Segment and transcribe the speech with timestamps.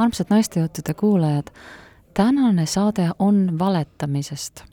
[0.00, 1.52] armsad naistejuttude kuulajad,
[2.14, 4.64] tänane saade on valetamisest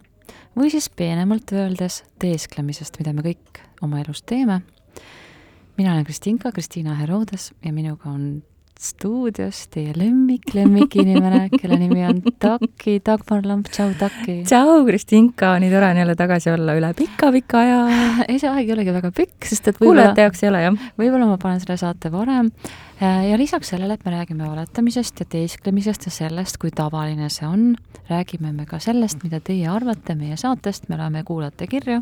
[0.57, 4.61] või siis peenemalt öeldes teesklemisest, mida me kõik oma elus teeme.
[5.77, 8.43] mina olen Kristinka, Kristiina Herodes ja minuga on
[8.79, 14.41] stuudios teie lemmik, lemmikinimene, kelle nimi on Taki, Dagmar Lamp, tšau Taki!
[14.47, 17.79] tšau, Kristinka, nii tore on jälle tagasi olla üle pika-pika aja.
[18.29, 20.83] ei, see aeg ei olegi väga pikk, sest et kuulajate jaoks ei ole, jah.
[20.99, 22.51] võib-olla ma panen selle saate varem
[23.01, 27.67] ja lisaks sellele, et me räägime valetamisest ja teesklemisest ja sellest, kui tavaline see on,
[28.09, 32.01] räägime me ka sellest, mida teie arvate meie saatest, me loeme kuulajate kirju,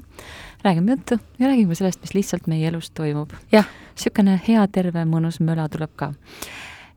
[0.64, 3.34] räägime juttu ja räägime sellest, mis lihtsalt meie elus toimub.
[3.52, 6.14] niisugune hea, terve, mõnus möla tuleb ka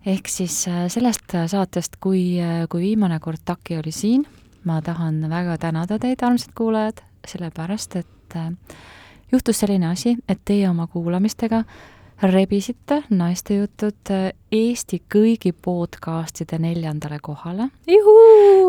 [0.08, 4.24] ehk siis äh, sellest äh, saatest, kui, äh, kui viimane kord Taki oli siin,
[4.64, 8.36] ma tahan väga tänada teid, armsad kuulajad, sellepärast et
[9.32, 11.62] juhtus selline asi, et teie oma kuulamistega
[12.22, 14.10] rebisite naistejutud
[14.52, 17.68] Eesti kõigi podcastide neljandale kohale,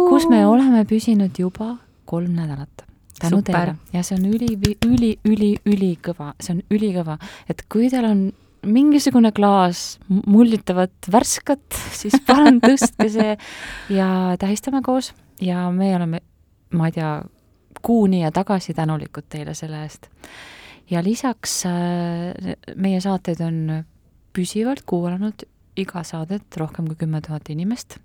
[0.09, 1.75] kus me oleme püsinud juba
[2.06, 2.85] kolm nädalat.
[3.19, 3.53] Tänu Super.
[3.53, 3.75] teile.
[3.94, 4.53] Ja see on üli,
[4.88, 7.17] üli, üli, ülikõva, see on ülikõva,
[7.52, 8.22] et kui teil on
[8.65, 11.63] mingisugune klaas mullitavat värskat,
[11.95, 13.35] siis palun tõstke see
[13.95, 16.21] ja tähistame koos ja me oleme,
[16.75, 17.13] ma ei tea,
[17.85, 20.09] kuuni ja tagasi tänulikud teile selle eest.
[20.89, 23.59] ja lisaks äh, meie saateid on
[24.33, 25.45] püsivalt kuulanud
[25.79, 27.97] iga saadet rohkem kui kümme tuhat inimest.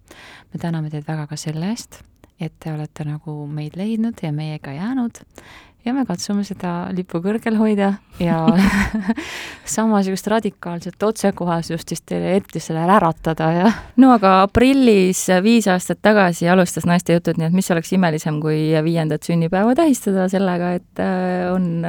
[0.53, 2.03] me täname teid väga ka selle eest,
[2.41, 5.23] et te olete nagu meid leidnud ja meiega jäänud
[5.85, 7.91] ja me katsume seda lippu kõrgel hoida
[8.23, 8.39] ja
[9.75, 16.89] samasugust radikaalset otsekohasust siis teile eetrisele äratada ja no aga aprillis viis aastat tagasi alustas
[16.89, 21.85] Naiste jutud, nii et mis oleks imelisem, kui viiendat sünnipäeva tähistada sellega, et äh, on,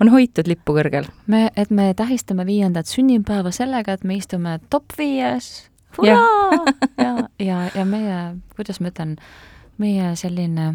[0.00, 1.08] on hoitud lippu kõrgel.
[1.26, 5.68] me, et me tähistame viiendat sünnipäeva sellega, et me istume top viies,
[6.04, 6.20] ja,
[7.04, 8.20] ja, ja, ja meie,
[8.56, 9.16] kuidas ma ütlen,
[9.78, 10.74] meie selline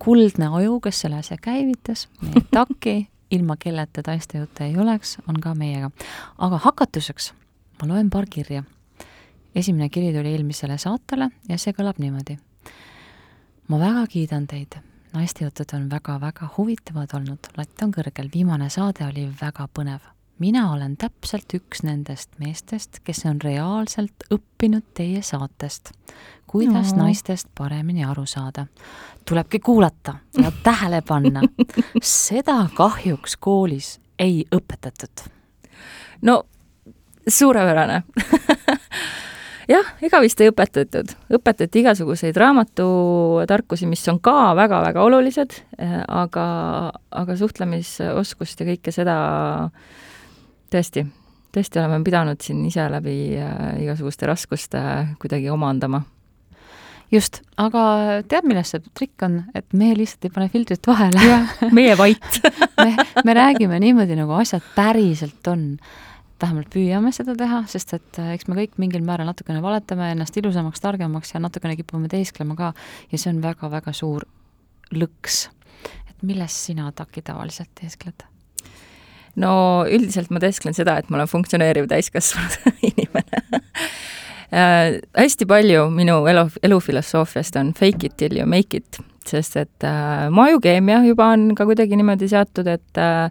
[0.00, 5.54] kuldne aju, kes selle asja käivitas, meie taki, ilma kelleta taistejutte ei oleks, on ka
[5.54, 5.90] meiega.
[6.38, 7.32] aga hakatuseks
[7.80, 8.62] ma loen paar kirja.
[9.54, 12.38] esimene kiri tuli eelmisele saatele ja see kõlab niimoodi.
[13.68, 14.78] ma väga kiidan teid,
[15.12, 20.00] naistejutud on väga-väga huvitavad olnud, latt on kõrgel, viimane saade oli väga põnev
[20.40, 25.92] mina olen täpselt üks nendest meestest, kes on reaalselt õppinud teie saatest,
[26.50, 27.04] kuidas no.
[27.04, 28.66] naistest paremini aru saada.
[29.28, 31.42] tulebki kuulata ja tähele panna.
[32.02, 35.28] seda kahjuks koolis ei õpetatud.
[36.22, 36.42] no
[37.28, 38.02] suurepärane
[39.74, 46.46] jah, ega vist ei õpetatud, õpetati igasuguseid raamatutarkusi, mis on ka väga-väga olulised, eh, aga,
[47.10, 49.16] aga suhtlemisoskust ja kõike seda
[50.70, 51.04] tõesti,
[51.54, 54.80] tõesti oleme pidanud siin ise läbi äh, igasuguste raskuste
[55.22, 56.04] kuidagi omandama
[57.12, 57.82] just, aga
[58.30, 61.40] tead, milles see trikk on, et me lihtsalt ei pane filtrit vahele.
[61.76, 62.40] meie vait
[62.84, 62.94] me,
[63.26, 65.74] me räägime niimoodi, nagu asjad päriselt on.
[66.40, 70.36] vähemalt püüame seda teha, sest et äh, eks me kõik mingil määral natukene valetame ennast
[70.40, 72.72] ilusamaks, targemaks ja natukene kipume teesklema ka
[73.12, 74.24] ja see on väga-väga suur
[74.94, 75.48] lõks.
[76.08, 78.29] et milles sina, Taki, tavaliselt teeskled?
[79.38, 79.52] No
[79.90, 82.58] üldiselt ma teesklen seda, et ma olen funktsioneeriv täiskasvanud
[82.90, 83.42] inimene.
[84.50, 89.86] Äh, hästi palju minu elu, elufilosoofiast on fake it till you make it, sest et
[89.86, 93.28] äh, mu ajukeemia juba on ka kuidagi niimoodi seatud, et äh,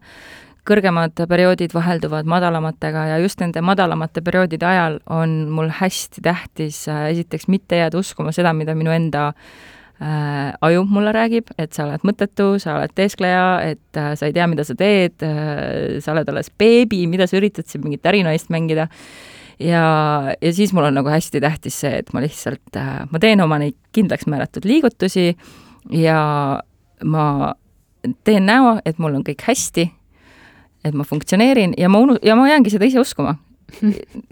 [0.69, 7.09] kõrgemad perioodid vahelduvad madalamatega ja just nende madalamate perioodide ajal on mul hästi tähtis äh,
[7.15, 12.03] esiteks mitte jääda uskuma seda, mida minu enda äh, aju mulle räägib, et sa oled
[12.07, 16.29] mõttetu, sa oled teeskleja, et äh, sa ei tea, mida sa teed äh,, sa oled
[16.31, 18.87] alles beebi, mida sa üritad siin mingit ärinaist mängida.
[19.59, 19.83] ja,
[20.41, 23.59] ja siis mul on nagu hästi tähtis see, et ma lihtsalt äh,, ma teen oma
[23.59, 25.33] neid kindlaks määratud liigutusi
[25.91, 26.21] ja
[27.03, 27.53] ma
[28.23, 29.89] teen näo, et mul on kõik hästi,
[30.87, 33.35] et ma funktsioneerin ja ma unu-, ja ma jäängi seda ise uskuma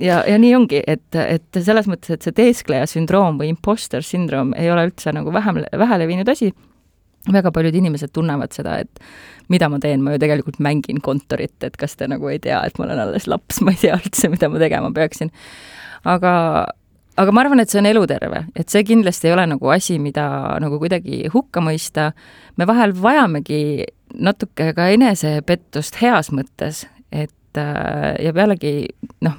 [0.07, 4.53] ja, ja nii ongi, et, et selles mõttes, et see teeskleja sündroom või imposter syndroom
[4.57, 6.53] ei ole üldse nagu vähem, väheleviinud asi.
[7.27, 9.01] väga paljud inimesed tunnevad seda, et
[9.51, 12.77] mida ma teen, ma ju tegelikult mängin kontorit, et kas te nagu ei tea, et
[12.79, 15.31] ma olen alles laps, ma ei tea üldse, mida ma tegema peaksin.
[16.07, 16.31] aga,
[17.17, 20.27] aga ma arvan, et see on eluterve, et see kindlasti ei ole nagu asi, mida
[20.63, 22.13] nagu kuidagi hukka mõista.
[22.55, 23.85] me vahel vajamegi
[24.15, 27.33] natuke ka enesepettust heas mõttes, et
[28.23, 28.87] ja pealegi
[29.21, 29.37] noh,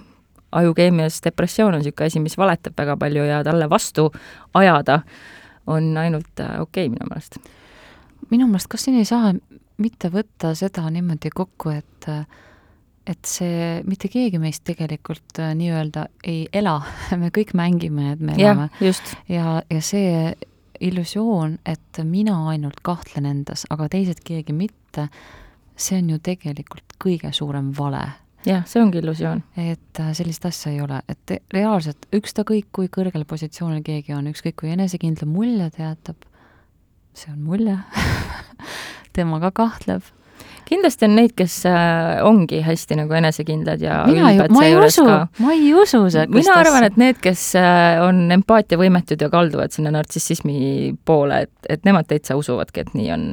[0.52, 4.08] ajukeemias depressioon on niisugune asi, mis valetab väga palju ja talle vastu
[4.54, 5.02] ajada
[5.68, 7.38] on ainult äh, okei okay, minu meelest.
[8.30, 9.32] minu meelest, kas siin ei saa
[9.78, 12.10] mitte võtta seda niimoodi kokku, et
[13.08, 16.80] et see, mitte keegi meist tegelikult äh, nii-öelda ei ela,
[17.20, 18.68] me kõik mängime, et me elame.
[19.28, 20.32] ja, ja see
[20.80, 25.08] illusioon, et mina ainult kahtlen endas, aga teised keegi mitte,
[25.78, 28.02] see on ju tegelikult kõige suurem vale
[28.46, 29.42] jah, see ongi illusioon.
[29.56, 34.58] et äh, sellist asja ei ole, et reaalselt ükskõik, kui kõrgel positsioonil keegi on, ükskõik
[34.62, 36.28] kui enesekindla mulje ta jätab,
[37.14, 37.78] see on mulje
[39.16, 40.06] tema ka kahtleb
[40.68, 45.04] kindlasti on neid, kes äh, ongi hästi nagu enesekindlad ja mina ju, ma ei usu,
[45.42, 46.26] ma ei usu seda.
[46.32, 51.88] mina arvan, et need, kes äh, on empaatiavõimetud ja kalduvad sinna nartsissismi poole, et, et
[51.88, 53.26] nemad täitsa usuvadki, et nii on.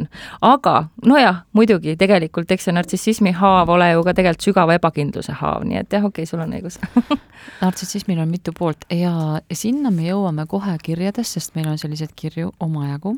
[0.45, 5.67] aga nojah, muidugi tegelikult eks see nartsissismi haav ole ju ka tegelikult sügava ebakindluse haav,
[5.67, 6.79] nii et jah, okei okay,, sul on õigus
[7.63, 12.53] nartsissismil on mitu poolt ja sinna me jõuame kohe kirjades, sest meil on selliseid kirju
[12.63, 13.17] omajagu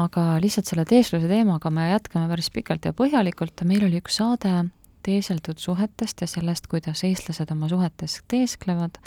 [0.00, 4.54] aga lihtsalt selle teeskluse teemaga me jätkame päris pikalt ja põhjalikult, meil oli üks saade
[5.02, 9.00] teeseldud suhetest ja sellest, kuidas eestlased oma suhetes teesklevad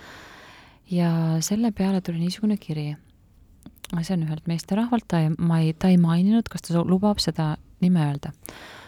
[0.92, 1.10] ja
[1.46, 2.96] selle peale tuli niisugune kiri.
[4.02, 7.56] see on ühelt meesterahvalt, ta ei, ma ei, ta ei maininud, kas ta lubab seda
[7.82, 8.34] nime öelda.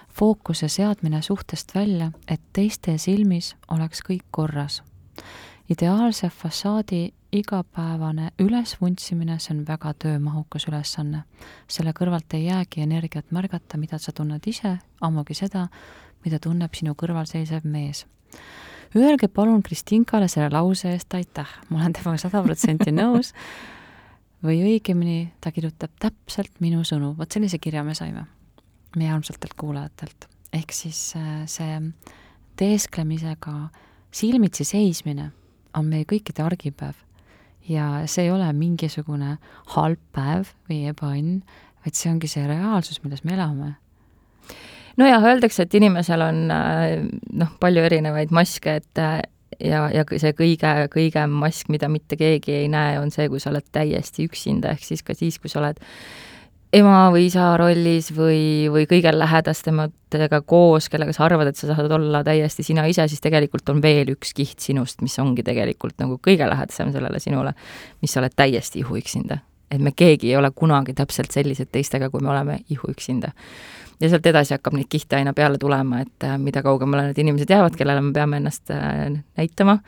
[0.10, 4.82] fookuse seadmine suhtest välja, et teiste silmis oleks kõik korras.
[5.70, 11.24] Ideaalse fassaadi igapäevane ülesvuntsimine, see on väga töömahukas ülesanne.
[11.68, 15.68] selle kõrvalt ei jäägi energiat märgata, mida sa tunned ise, ammugi seda,
[16.26, 18.06] mida tunneb sinu kõrval seisev mees.
[18.96, 23.34] Öelge palun Kristinkale selle lause eest aitäh, ma olen temaga sada protsenti nõus,
[24.44, 28.26] või õigemini, ta kirjutab täpselt minu sõnu, vot sellise kirja me saime
[28.96, 30.30] meie armsatelt kuulajatelt.
[30.54, 31.82] ehk siis äh, see
[32.56, 33.70] teesklemisega
[34.12, 35.32] silmitsi seismine
[35.76, 36.96] on meie kõikide argipäev
[37.70, 39.38] ja see ei ole mingisugune
[39.76, 41.42] halb päev või ebaõnn,
[41.84, 43.74] vaid see ongi see reaalsus, milles me elame.
[44.98, 47.02] nojah, öeldakse, et inimesel on äh,
[47.34, 49.20] noh, palju erinevaid maske, et äh,
[49.60, 53.52] ja, ja see kõige, kõigem mask, mida mitte keegi ei näe, on see, kui sa
[53.52, 55.82] oled täiesti üksinda, ehk siis ka siis, kui sa oled
[56.74, 61.92] ema või isa rollis või, või kõige lähedastamatega koos, kellega sa arvad, et sa saad
[61.96, 66.20] olla täiesti sina ise, siis tegelikult on veel üks kiht sinust, mis ongi tegelikult nagu
[66.24, 67.56] kõige lähedasem sellele sinule,
[68.04, 69.40] mis sa oled täiesti ihuüksinda.
[69.72, 73.32] et me keegi ei ole kunagi täpselt sellised teistega, kui me oleme ihuüksinda.
[74.00, 77.50] ja sealt edasi hakkab neid kihte aina peale tulema, et äh, mida kaugemale need inimesed
[77.50, 79.80] jäävad, kellele me peame ennast äh, näitama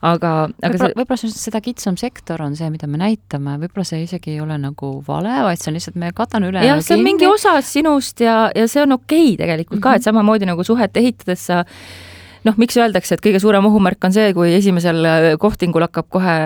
[0.00, 0.32] aga,
[0.62, 0.98] aga võib-olla see...
[1.00, 4.96] võib-olla seda kitsam sektor on see, mida me näitame, võib-olla see isegi ei ole nagu
[5.06, 6.64] vale, vaid see on lihtsalt, me katame üle.
[6.66, 9.88] jah, see on mingi osa sinust ja, ja see on okei okay tegelikult mm -hmm.
[9.88, 10.10] ka, et mhm.
[10.10, 11.64] samamoodi nagu suhet ehitades sa
[12.46, 16.36] noh, miks öeldakse, et kõige suurem ohumärk on see, kui esimesel äh, kohtingul hakkab kohe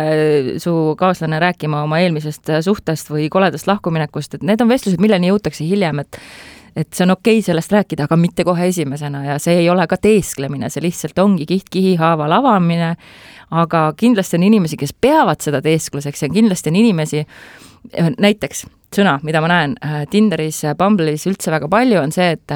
[0.63, 5.33] su kaaslane rääkima oma eelmisest äh, suhtest või koledast lahkuminekust, et need on vestlused, milleni
[5.33, 6.21] jõutakse hiljem, et
[6.77, 9.25] et see on okei okay sellest rääkida, aga mitte kohe esimesena.
[9.25, 12.95] Ja see ei ole ka teesklemine, see lihtsalt ongi kiht-kihi haaval avamine,
[13.51, 17.25] aga kindlasti on inimesi, kes peavad seda teeskluseks ja kindlasti on inimesi,
[18.21, 22.55] näiteks sõna, mida ma näen äh, Tinderis, Bumble'is üldse väga palju, on see, et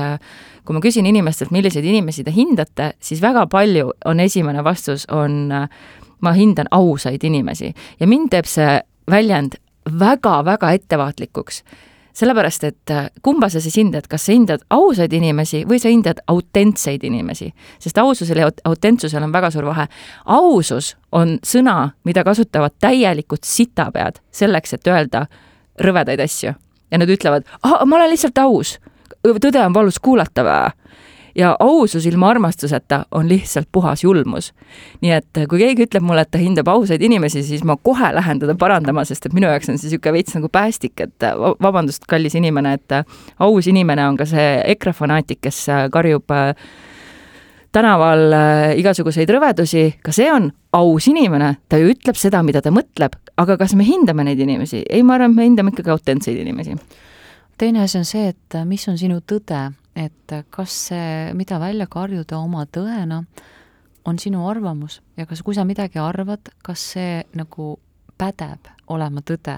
[0.65, 5.53] kui ma küsin inimestelt, milliseid inimesi te hindate, siis väga palju on esimene vastus, on
[6.25, 7.73] ma hindan ausaid inimesi.
[8.01, 8.79] Ja mind teeb see
[9.11, 9.59] väljend
[10.01, 11.63] väga-väga ettevaatlikuks
[12.15, 16.21] sellepärast, et äh, kumba sa siis hindad, kas sa hindad ausaid inimesi või sa hindad
[16.31, 17.51] autentseid inimesi,
[17.83, 19.89] sest aususel ja autentsusel on väga suur vahe.
[20.25, 25.27] ausus on sõna, mida kasutavad täielikult sitapead selleks, et öelda
[25.81, 26.55] rõvedaid asju.
[26.91, 28.79] Ja nad ütlevad, ma olen lihtsalt aus,
[29.25, 30.71] tõde on valus kuulata või
[31.35, 34.53] ja ausus ilma armastuseta on lihtsalt puhas julmus.
[35.01, 38.39] nii et kui keegi ütleb mulle, et ta hindab ausaid inimesi, siis ma kohe lähen
[38.39, 41.29] teda parandama, sest et minu jaoks on see niisugune veits nagu päästik, et
[41.63, 42.99] vabandust, kallis inimene, et
[43.39, 46.55] aus inimene on ka see EKRE fanaatik, kes karjub äh,
[47.75, 52.71] tänaval äh, igasuguseid rõvedusi, ka see on aus inimene, ta ju ütleb seda, mida ta
[52.75, 54.85] mõtleb, aga kas me hindame neid inimesi?
[54.89, 56.77] ei, ma arvan, et me hindame ikkagi autentseid inimesi.
[57.59, 62.39] teine asi on see, et mis on sinu tõde et kas see, mida välja karjuda
[62.43, 63.23] oma tõena,
[64.05, 65.01] on sinu arvamus?
[65.17, 67.75] Ja kas, kui sa midagi arvad, kas see nagu
[68.19, 69.55] pädeb olema tõde.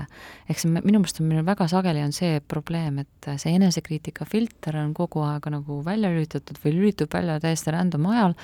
[0.49, 4.79] ehk see minu meelest on meil väga sageli on see probleem, et see enesekriitika filter
[4.79, 8.37] on kogu aeg nagu välja lülitatud või lülitub välja täiesti random ajal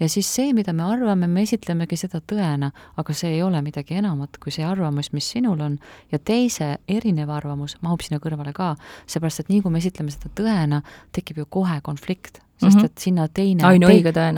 [0.00, 4.00] ja siis see, mida me arvame, me esitlemegi seda tõena, aga see ei ole midagi
[4.00, 5.78] enamat kui see arvamus, mis sinul on
[6.12, 8.74] ja teise erinev arvamus mahub sinna kõrvale ka,
[9.06, 10.82] seepärast et nii kui me esitleme seda tõena,
[11.14, 12.84] tekib ju kohe konflikt sest mhm.
[12.86, 13.62] et sinna teine,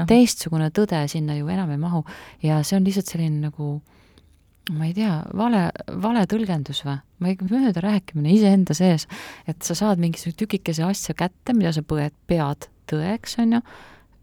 [0.09, 2.01] teistsugune tõde sinna ju enam ei mahu
[2.45, 3.77] ja see on lihtsalt selline nagu
[4.71, 5.69] ma ei tea, vale,
[6.03, 6.97] vale tõlgendus või?
[7.23, 9.07] ma ei, mööda rääkimine iseenda sees,
[9.47, 13.63] et sa saad mingisuguse tükikese asja kätte, mida sa põed, pead tõeks, on ju,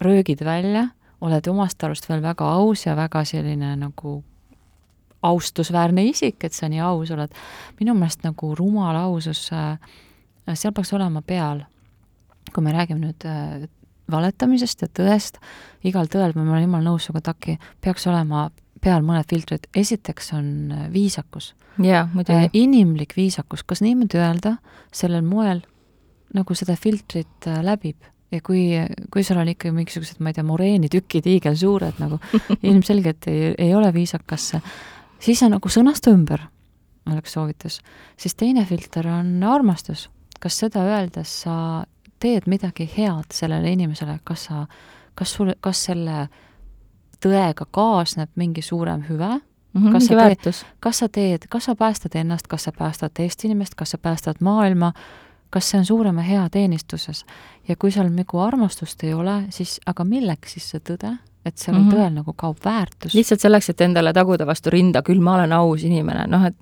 [0.04, 0.90] röögid välja,
[1.24, 4.22] oled omast arust veel väga aus ja väga selline nagu
[5.24, 7.32] austusväärne isik, et sa nii aus oled.
[7.80, 9.78] minu meelest nagu rumal ausus äh,
[10.54, 11.64] seal peaks olema peal.
[12.54, 13.70] kui me räägime nüüd äh,
[14.12, 15.40] valetamisest ja tõest,
[15.84, 18.50] igal tõel, ma olen jumala nõus sinuga, Taki, peaks olema
[18.84, 21.54] peal mõned filtrid, esiteks on äh, viisakus.
[21.82, 22.50] jaa, muidugi.
[22.54, 24.58] inimlik viisakus, kas niimoodi öelda,
[24.94, 25.64] sellel moel,
[26.34, 28.64] nagu seda filtrit läbib ja kui,
[29.14, 32.20] kui seal on ikkagi mingisugused, ma ei tea, moreenitükid hiigelsuured nagu
[32.70, 34.54] ilmselgelt ei, ei ole viisakas,
[35.24, 36.48] siis on nagu sõnasta ümber,
[37.12, 37.82] oleks soovitus.
[38.18, 40.10] siis teine filter on armastus.
[40.40, 41.86] kas seda öeldes sa
[42.20, 44.66] teed midagi head sellele inimesele, kas sa,
[45.16, 46.28] kas sul, kas selle
[47.26, 49.40] tõega kaasneb mingi suurem hüve
[49.74, 50.66] Mm -hmm, kas sa väärtus.
[50.80, 54.36] kas sa teed, kas sa päästad ennast, kas sa päästad teist inimest, kas sa päästad
[54.40, 54.94] maailma,
[55.50, 57.26] kas see on suurema hea teenistuses?
[57.68, 61.18] ja kui seal nagu armastust ei ole, siis aga milleks siis see tõde?
[61.46, 61.96] et sellel mm -hmm.
[61.96, 63.14] tõel nagu kaob väärtus.
[63.14, 66.56] lihtsalt selleks, et endale taguda vastu rinda, küll ma olen aus inimene, noh et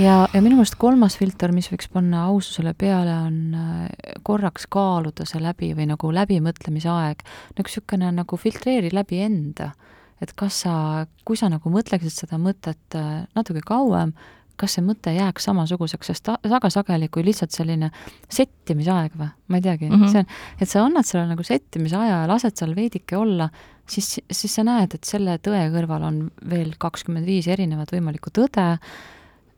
[0.00, 5.26] ja, ja minu meelest kolmas filter, mis võiks panna aususele peale, on äh, korraks kaaluda
[5.28, 7.24] see läbi või nagu läbimõtlemise aeg.
[7.56, 9.72] nagu niisugune nagu filtreeri läbi enda.
[10.20, 14.12] et kas sa, kui sa nagu mõtleksid seda mõtet äh, natuke kauem,
[14.60, 17.88] kas see mõte jääks samasuguseks, sest väga sageli, kui lihtsalt selline
[18.28, 20.10] settimisaeg või, ma ei teagi mm, -hmm.
[20.12, 23.48] see on, et sa annad sellele nagu settimise aja ja lased seal veidike olla,
[23.88, 28.76] siis, siis sa näed, et selle tõe kõrval on veel kakskümmend viis erinevat võimalikku tõde,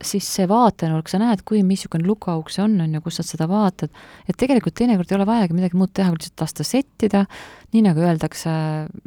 [0.07, 3.49] siis see vaatenurk, sa näed, kui, missugune lukuauk see on, on ju, kus sa seda
[3.51, 3.93] vaatad,
[4.29, 7.25] et tegelikult teinekord ei ole vajagi midagi muud teha, kui lihtsalt lasta settida,
[7.73, 8.53] nii nagu öeldakse,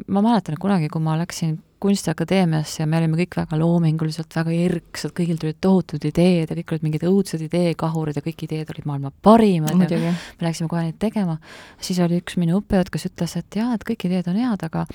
[0.08, 4.52] ma mäletan, et kunagi, kui ma läksin Kunstiakadeemiasse ja me olime kõik väga loominguliselt, väga
[4.64, 8.86] erksad, kõigil tulid tohutud ideed ja kõik olid mingid õudsed ideekahurid ja kõik ideed olid
[8.88, 10.08] maailma parimad Muidugi.
[10.08, 11.36] ja me läksime kohe neid tegema.
[11.76, 14.86] siis oli üks minu õppejõud, kes ütles, et jaa, et kõik ideed on head, aga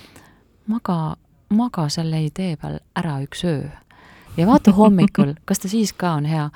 [0.73, 0.97] maga,
[1.53, 3.69] maga selle idee peal ära üks öö.
[4.37, 6.47] Ja vaata hommikul, kas ta siis ka on hea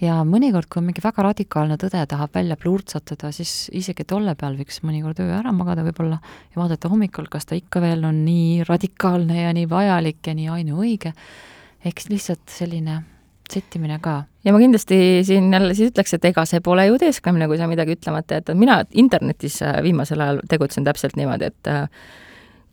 [0.00, 4.80] ja mõnikord, kui mingi väga radikaalne tõde tahab välja plurtsatada, siis isegi tolle peal võiks
[4.86, 9.44] mõnikord öö ära magada võib-olla ja vaadata hommikul, kas ta ikka veel on nii radikaalne
[9.44, 11.12] ja nii vajalik ja nii ainuõige.
[11.84, 13.02] ehk lihtsalt selline
[13.50, 14.24] settimine ka.
[14.44, 17.68] ja ma kindlasti siin jälle siis ütleks, et ega see pole ju teesklemine, kui sa
[17.68, 21.88] midagi ütlemata jätad, mina internetis äh, viimasel ajal tegutsen täpselt niimoodi, et äh,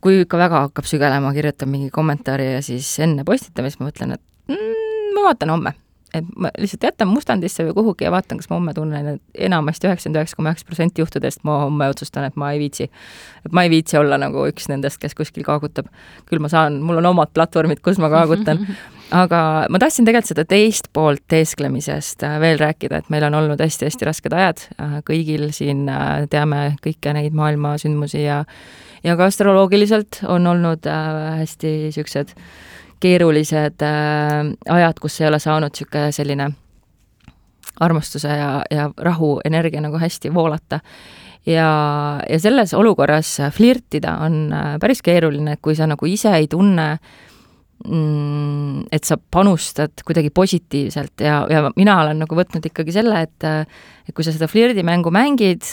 [0.01, 4.23] kui ikka väga hakkab sügelema, kirjutan mingi kommentaari ja siis enne postitamist ma mõtlen, et
[4.47, 5.73] mm, ma vaatan homme
[6.15, 9.89] et ma lihtsalt jätan mustandisse või kuhugi ja vaatan, kas ma homme tunnen, et enamasti
[9.89, 12.89] üheksakümmend üheksa koma üheksa protsenti juhtudest ma homme otsustan, et ma ei viitsi.
[13.45, 15.89] et ma ei viitsi olla nagu üks nendest, kes kuskil kaagutab.
[16.29, 18.63] küll ma saan, mul on omad platvormid, kus ma kaagutan.
[19.23, 23.61] aga ma tahtsin tegelikult seda teist poolt teesklemisest äh, veel rääkida, et meil on olnud
[23.63, 28.43] hästi-hästi rasked ajad, äh, kõigil siin äh, teame kõiki neid maailma sündmusi ja
[29.03, 32.47] ja ka astroloogiliselt on olnud hästi niisugused äh,
[32.99, 36.49] keerulised äh, ajad, kus ei ole saanud niisugune selline
[37.79, 40.79] armastuse ja, ja rahu energia nagu hästi voolata.
[41.45, 41.69] ja,
[42.29, 47.26] ja selles olukorras flirtida on äh, päris keeruline, kui sa nagu ise ei tunne äh,
[47.85, 54.15] et sa panustad kuidagi positiivselt ja, ja mina olen nagu võtnud ikkagi selle, et et
[54.15, 55.67] kui sa seda flirdimängu mängid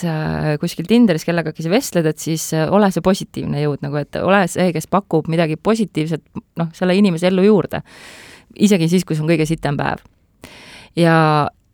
[0.61, 4.43] kuskil Tinderis kellegagi sa vestled, et siis äh, ole see positiivne jõud nagu, et ole
[4.51, 6.23] see, kes pakub midagi positiivset
[6.61, 7.81] noh, selle inimese ellu juurde.
[8.55, 10.03] isegi siis, kui see on kõige sitem päev.
[10.95, 11.15] ja,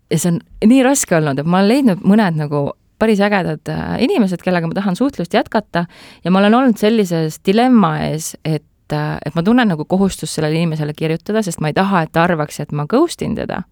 [0.09, 2.69] ja see on nii raske olnud, et ma olen leidnud mõned nagu
[3.01, 5.85] päris ägedad äh, inimesed, kellega ma tahan suhtlust jätkata
[6.23, 10.59] ja ma olen olnud sellises dilemma ees, et et, et ma tunnen nagu kohustust sellele
[10.59, 13.63] inimesele kirjutada, sest ma ei taha, et ta arvaks, et ma ghost in teda.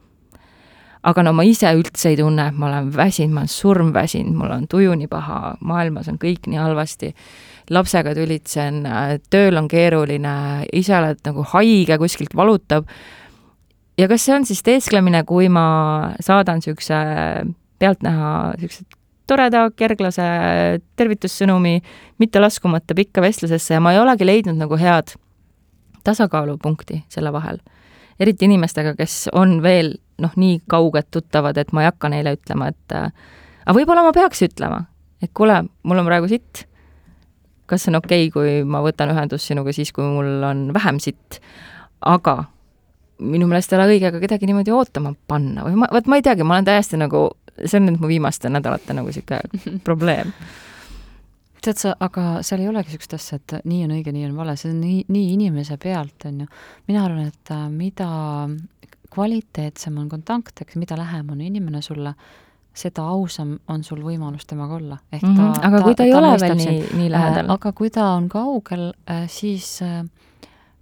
[0.99, 4.51] aga no ma ise üldse ei tunne, et ma olen väsinud, ma olen surmväsinud, mul
[4.51, 7.13] on tuju nii paha, maailmas on kõik nii halvasti,
[7.71, 8.81] lapsega tülitsen,
[9.31, 10.33] tööl on keeruline,
[10.75, 12.91] ise oled nagu haige, kuskilt valutab,
[13.95, 15.65] ja kas see on siis teesklemine, kui ma
[16.19, 16.99] saadan niisuguse
[17.79, 18.98] pealtnäha niisugused
[19.29, 20.25] toreda kerglase
[20.99, 21.79] tervitussõnumi,
[22.19, 25.13] mitte laskumata pikka vestlusesse ja ma ei olegi leidnud nagu head
[26.03, 27.59] tasakaalupunkti selle vahel.
[28.19, 32.67] eriti inimestega, kes on veel noh, nii kauged tuttavad, et ma ei hakka neile ütlema,
[32.73, 33.13] et äh,
[33.63, 34.81] aga võib-olla ma peaks ütlema,
[35.23, 36.65] et kuule, mul on praegu sitt,
[37.69, 40.99] kas see on okei okay,, kui ma võtan ühendust sinuga siis, kui mul on vähem
[40.99, 41.39] sitt,
[42.03, 42.41] aga
[43.19, 46.25] minu meelest ei ole õige ka kedagi niimoodi ootama panna või ma, vot ma ei
[46.25, 47.25] teagi, ma olen täiesti nagu
[47.65, 50.33] see on nüüd mu viimaste nädalate nagu niisugune probleem
[51.63, 54.55] tead sa, aga seal ei olegi niisugust asja, et nii on õige, nii on vale,
[54.59, 56.51] see on nii, nii inimese pealt, on ju.
[56.87, 58.09] mina arvan, et äh, mida
[59.11, 62.13] kvaliteetsem on kontakt, eks mida lähem on inimene sulle,
[62.79, 64.97] seda ausam on sul võimalus temaga olla.
[65.11, 65.53] ehk mm -hmm.
[65.59, 67.49] ta aga kui ta ei ole veel nii, nii äh, lähedal?
[67.49, 68.93] aga kui ta on kaugel,
[69.27, 69.81] siis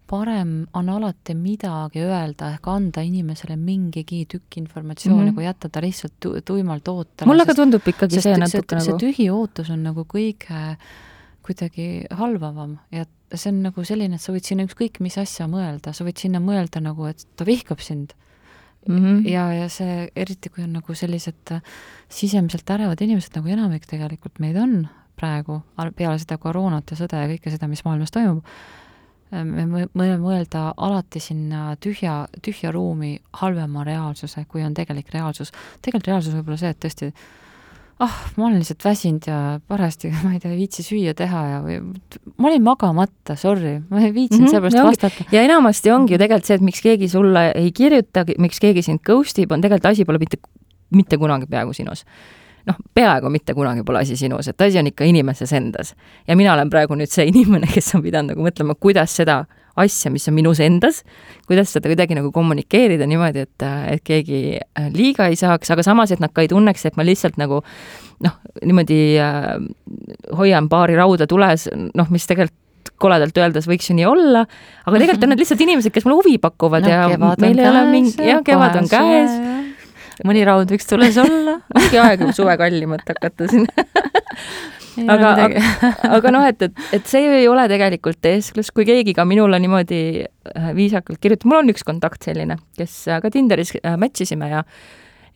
[0.08, 5.36] parem on alati midagi öelda, ehk anda inimesele mingigi tükk informatsiooni mm, -hmm.
[5.36, 7.32] kui jätta ta lihtsalt tu tuimalt ootama.
[7.32, 10.78] mulle ka tundub ikkagi see natuke nagu see tühi ootus on nagu kõige
[11.48, 15.94] kuidagi halvavam ja see on nagu selline, et sa võid sinna ükskõik mis asja mõelda,
[15.94, 18.14] sa võid sinna mõelda nagu, et ta vihkab sind
[18.88, 18.98] mm.
[18.98, 19.28] -hmm.
[19.28, 21.62] ja, ja see, eriti kui on nagu sellised äh,
[22.10, 24.88] sisemiselt ärevad inimesed, nagu enamik tegelikult meid on
[25.18, 25.62] praegu,
[25.96, 28.44] peale seda koroonat ja sõda ja kõike seda, mis maailmas toimub,
[29.32, 35.52] me võime mõelda alati sinna tühja, tühja ruumi halvema reaalsuse, kui on tegelik reaalsus.
[35.82, 37.12] tegelikult reaalsus võib olla see, et tõesti
[38.04, 41.60] ah, ma olen lihtsalt väsinud ja parajasti, ma ei tea, ei viitsi süüa teha ja
[41.66, 41.80] või
[42.38, 45.30] ma olin magamata, sorry, ma ei viitsinud mm -hmm, sellepärast vastata.
[45.36, 49.04] ja enamasti ongi ju tegelikult see, et miks keegi sulle ei kirjuta, miks keegi sind
[49.04, 50.38] ghost ib, on tegelikult asi pole mitte,
[50.92, 52.06] mitte kunagi peaaegu sinus
[52.68, 55.94] noh, peaaegu mitte kunagi pole asi sinus, et asi on ikka inimeses endas.
[56.28, 59.46] ja mina olen praegu nüüd see inimene, kes on pidanud nagu mõtlema, kuidas seda
[59.78, 61.04] asja, mis on minus endas,
[61.48, 66.14] kuidas seda kuidagi nagu kommunikeerida niimoodi, et, et keegi äh, liiga ei saaks, aga samas,
[66.14, 67.62] et nad ka ei tunneks, et ma lihtsalt nagu
[68.26, 69.52] noh, niimoodi äh,
[70.38, 72.64] hoian paari rauda tules, noh, mis tegelikult
[72.98, 74.42] koledalt öeldes võiks ju nii olla,
[74.88, 77.84] aga tegelikult on need lihtsalt inimesed, kes mulle huvi pakuvad no, ja meil ei ole
[77.92, 79.36] mingi, jah, kevad on käes.
[80.26, 81.60] Mõni raud võiks tules olla.
[81.78, 83.70] Mingi aeg võib suve kallimat hakata siin.
[84.98, 89.28] Aga, aga, aga noh, et, et, et see ei ole tegelikult teesklus, kui keegi ka
[89.30, 93.94] minule niimoodi äh, viisakalt kirjutab, mul on üks kontakt selline, kes äh, ka Tinderis äh,
[94.02, 94.64] match isime ja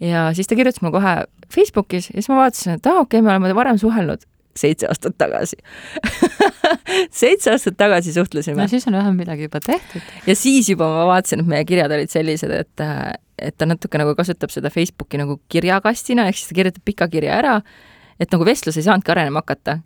[0.01, 1.13] ja siis ta kirjutas mulle kohe
[1.53, 4.25] Facebookis ja siis ma vaatasin, et aa ah,, okei okay,, me oleme varem suhelnud
[4.58, 5.60] seitse aastat tagasi
[7.22, 8.62] seitse aastat tagasi suhtlesime.
[8.62, 10.01] no siis on vähem midagi juba tehtud.
[10.27, 12.86] ja siis juba ma vaatasin, et meie kirjad olid sellised, et,
[13.39, 17.39] et ta natuke nagu kasutab seda Facebooki nagu kirjakastina, ehk siis ta kirjutab pika kirja
[17.39, 17.60] ära
[18.22, 19.79] et nagu vestlus ei saanudki arenema hakata.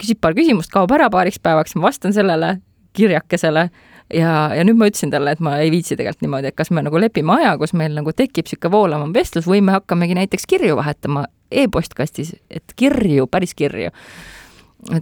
[0.00, 2.54] küsib paar küsimust, kaob ära paariks päevaks, ma vastan sellele
[2.96, 3.66] kirjakesele
[4.14, 6.82] ja, ja nüüd ma ütlesin talle, et ma ei viitsi tegelikult niimoodi, et kas me
[6.86, 10.78] nagu lepime aja, kus meil nagu tekib niisugune voolavam vestlus või me hakkamegi näiteks kirju
[10.80, 13.90] vahetama e-postkastis, et kirju, päris kirju.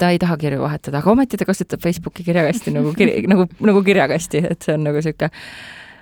[0.00, 3.82] Ta ei taha kirju vahetada, aga ometi ta kasutab Facebooki kirjakasti nagu kir-, nagu, nagu
[3.86, 5.30] kirjakasti, et see on nagu niisugune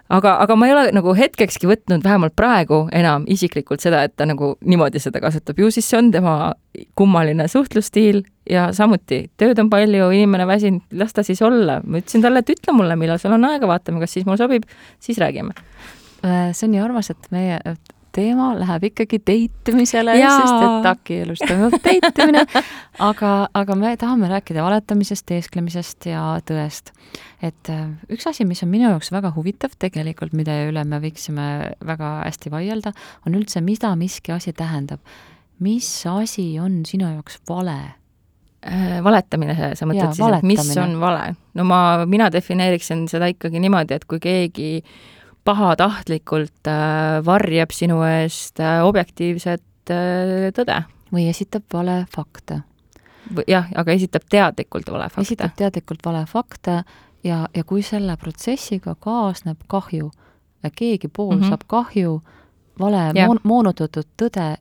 [0.08, 4.26] aga, aga ma ei ole nagu hetkekski võtnud, vähemalt praegu enam isiklikult seda, et ta
[4.28, 6.36] nagu niimoodi seda kasutab, ju siis see on tema
[6.98, 11.80] kummaline suhtlusstiil ja samuti tööd on palju, inimene väsinud, las ta siis olla.
[11.84, 14.66] ma ütlesin talle, et ütle mulle, millal sul on aega, vaatame, kas siis mulle sobib,
[15.02, 15.56] siis räägime.
[16.24, 17.60] Äh, see on nii armas, et meie
[18.16, 22.44] teema läheb ikkagi deitimisele, sest et TAK-i elus toimub deitimine,
[23.04, 26.92] aga, aga me tahame rääkida valetamisest, teesklemisest ja tõest.
[27.44, 31.48] et äh, üks asi, mis on minu jaoks väga huvitav tegelikult, mille üle me võiksime
[31.86, 32.94] väga hästi vaielda,
[33.26, 35.00] on üldse, mida miski asi tähendab.
[35.60, 37.78] mis asi on sinu jaoks vale?
[38.66, 41.36] Äh, valetamine, sa mõtled ja, siis, et mis on vale?
[41.54, 44.70] no ma, mina defineeriksin seda ikkagi niimoodi, et kui keegi
[45.46, 50.82] pahatahtlikult äh, varjab sinu eest äh, objektiivset äh, tõde.
[51.12, 52.60] või esitab vale fakte.
[53.46, 55.22] jah, aga esitab teadlikult vale fakte.
[55.22, 56.82] esitab teadlikult vale fakte
[57.24, 60.10] ja, ja kui selle protsessiga kaasneb kahju,
[60.76, 61.48] keegi pool mm -hmm.
[61.48, 62.20] saab kahju,
[62.80, 64.56] vale moon, moonutatud tõde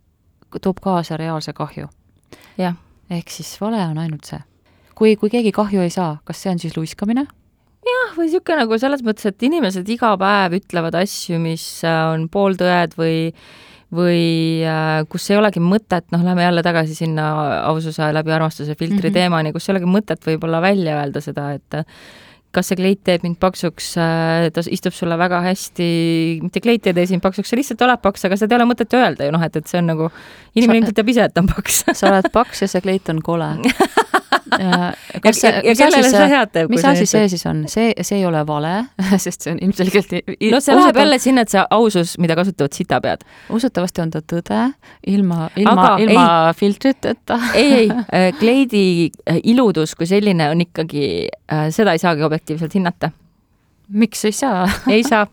[0.62, 1.88] toob kaasa reaalse kahju.
[3.10, 4.40] ehk siis vale on ainult see.
[4.96, 7.26] kui, kui keegi kahju ei saa, kas see on siis luiskamine
[7.86, 12.28] jah, või niisugune nagu selles mõttes, et inimesed iga päev ütlevad asju, mis äh, on
[12.34, 13.18] pooltõed või
[13.96, 17.30] või äh, kus ei olegi mõtet, noh, lähme jälle tagasi sinna
[17.70, 19.14] aususe läbi armastuse filtri mm -hmm.
[19.14, 21.86] teemani, kus ei olegi mõtet võib-olla välja öelda seda, et
[22.56, 25.88] kas see kleit teeb mind paksuks, äh, ta istub sulle väga hästi,
[26.44, 28.96] mitte kleit ei tee sind paksuks, sa lihtsalt oled paks, aga seda ei ole mõtet
[28.98, 30.10] öelda ju noh, et, et see on nagu,
[30.56, 33.22] inimene ilmselt teab ise, et ta on paks sa oled paks ja see kleit on
[33.26, 33.52] kole
[35.24, 36.72] kas see, ja kellele see head teeb?
[36.74, 38.74] mis asi see siis on, see, see ei ole vale,
[39.26, 40.14] sest see on ilmselgelt
[40.52, 43.26] no see läheb jälle sinna, et see ausus, mida kasutavad sitapead.
[43.58, 44.62] usutavasti on ta tõde,
[45.16, 48.86] ilma, ilma, ilma ei, filtriteta ei, ei, äh, kleidi
[49.30, 51.06] äh, iludus kui selline on ikkagi,
[51.52, 53.12] äh, seda ei saagi objektiivselt hinnata.
[53.90, 55.28] miks ei saa ei saa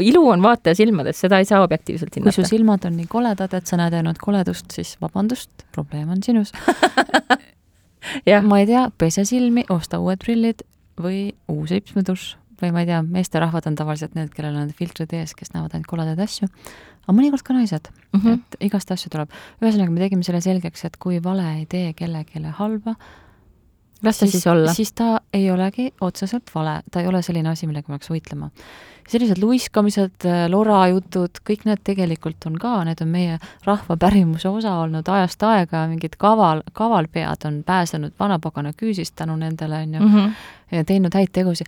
[0.00, 2.36] ilu on vaataja silmades, seda ei saa objektiivselt hinnata.
[2.36, 6.22] kui su silmad on nii koledad, et sa näed ainult koledust, siis vabandust, probleem on
[6.24, 6.54] sinus
[8.42, 10.64] ma ei tea, pese silmi, osta uued prillid
[11.00, 15.32] või uus ripsmedušš või ma ei tea, meesterahvad on tavaliselt need, kellel on filtrid ees,
[15.36, 16.48] kes näevad ainult koledaid asju,
[17.06, 18.36] aga mõnikord ka naised mm, -hmm.
[18.36, 19.32] et igast asju tuleb.
[19.62, 22.96] ühesõnaga, me tegime selle selgeks, et kui vale ei tee kellelegi halba,
[24.02, 24.74] las ta siis olla.
[24.74, 28.50] siis ta ei olegi otseselt vale, ta ei ole selline asi, millega peaks võitlema.
[29.10, 35.08] sellised luiskamised, lorajutud, kõik need tegelikult on ka, need on meie rahva pärimuse osa olnud
[35.08, 40.30] ajast aega, mingid kaval, kavalpead on pääsenud vanapagana küüsist tänu nendele, on ju mm, -hmm.
[40.76, 41.66] ja teinud häid tegusid.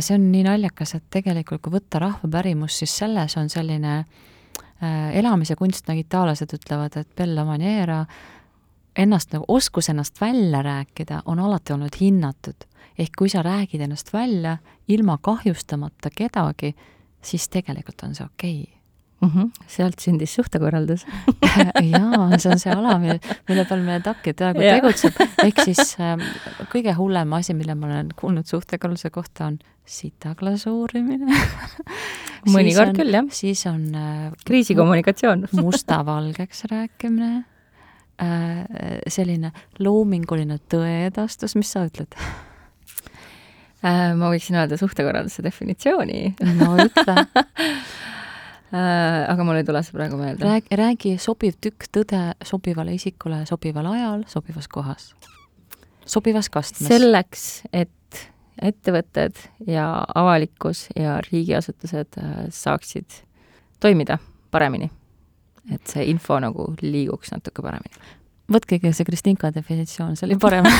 [0.00, 5.16] see on nii naljakas, et tegelikult kui võtta rahva pärimus, siis selles on selline äh,
[5.18, 8.04] elamise kunst, nagu itaallased ütlevad, et bella maniera,
[8.96, 12.66] ennast nagu, oskus ennast välja rääkida on alati olnud hinnatud.
[12.98, 14.56] ehk kui sa räägid ennast välja
[14.88, 16.76] ilma kahjustamata kedagi,
[17.22, 19.28] siis tegelikult on see okei okay.
[19.28, 19.42] mm.
[19.42, 19.50] -hmm.
[19.66, 21.06] sealt sündis suhtekorraldus
[21.92, 25.14] jaa, see on see ala, mille, mille peal meie takk teagu tegutseb.
[25.42, 26.18] ehk siis äh,
[26.70, 31.26] kõige hullem asi, mille ma olen kuulnud suhtekorralduse kohta, on sitaglasuurimine
[32.54, 33.26] mõnikord küll, jah.
[33.30, 37.44] siis on äh, kriisikommunikatsioon mustavalgeks rääkimine
[38.22, 38.64] äh,,
[39.08, 42.14] selline loominguline tõeedastus, mis sa ütled
[43.84, 44.14] äh,?
[44.16, 47.16] ma võiksin öelda suhtekorralduse definitsiooni no ütle
[48.74, 50.46] äh, aga mul ei tule see praegu meelde.
[50.46, 55.12] räägi, räägi sobiv tükk tõde sobivale isikule sobival ajal, sobivas kohas,
[56.06, 56.88] sobivas kastmes.
[56.88, 57.90] selleks, et
[58.62, 63.22] ettevõtted ja avalikkus ja riigiasutused äh, saaksid
[63.80, 64.18] toimida
[64.50, 64.90] paremini.
[65.72, 68.02] Et see info nagu liiguks natuke paremini.
[68.52, 70.68] võtkegi see Kristinka definitsioon, see oli parem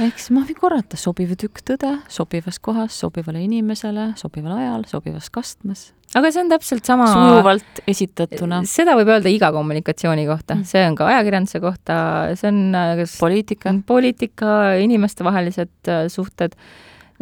[0.00, 5.28] ehk siis ma võin korrata, sobiv tükk tõde sobivas kohas, sobivale inimesele, sobival ajal, sobivas
[5.32, 5.90] kastmes.
[6.16, 8.62] aga see on täpselt sama sujuvalt esitatuna.
[8.68, 11.96] seda võib öelda iga kommunikatsiooni kohta mm., see on ka ajakirjanduse kohta,
[12.38, 14.54] see on äh, kas poliitika, poliitika,
[14.86, 16.56] inimestevahelised äh, suhted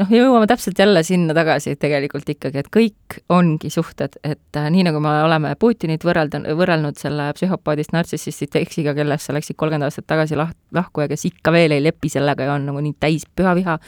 [0.00, 4.86] noh, jõuame täpselt jälle sinna tagasi tegelikult ikkagi, et kõik ongi suhted, et äh, nii
[4.88, 10.08] nagu me oleme Putinit võrrelda, võrrelnud selle psühhopaadist nartsissistist eksiga, kellest sa läksid kolmkümmend aastat
[10.10, 13.26] tagasi lah-, lahku ja kes ikka veel ei lepi sellega ja on nagu nii täis
[13.28, 13.78] püha viha,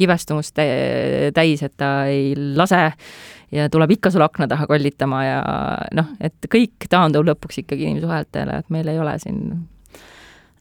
[0.00, 2.80] kibestumust täis, et ta ei lase
[3.54, 5.40] ja tuleb ikka sulle akna taha kollitama ja
[5.96, 9.44] noh, et kõik taandub lõpuks ikkagi inimsuhetele, et meil ei ole siin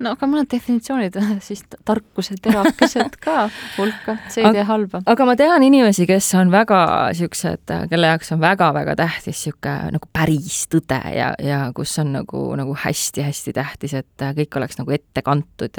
[0.03, 5.01] no aga mõned definitsioonid, siis tarkuse terakesed ka hulka, see ei tee halba.
[5.09, 6.79] aga ma tean inimesi, kes on väga
[7.17, 12.43] siuksed, kelle jaoks on väga-väga tähtis sihuke nagu päris tõde ja, ja kus on nagu,
[12.59, 15.75] nagu hästi-hästi tähtis, et kõik oleks nagu ette kantud.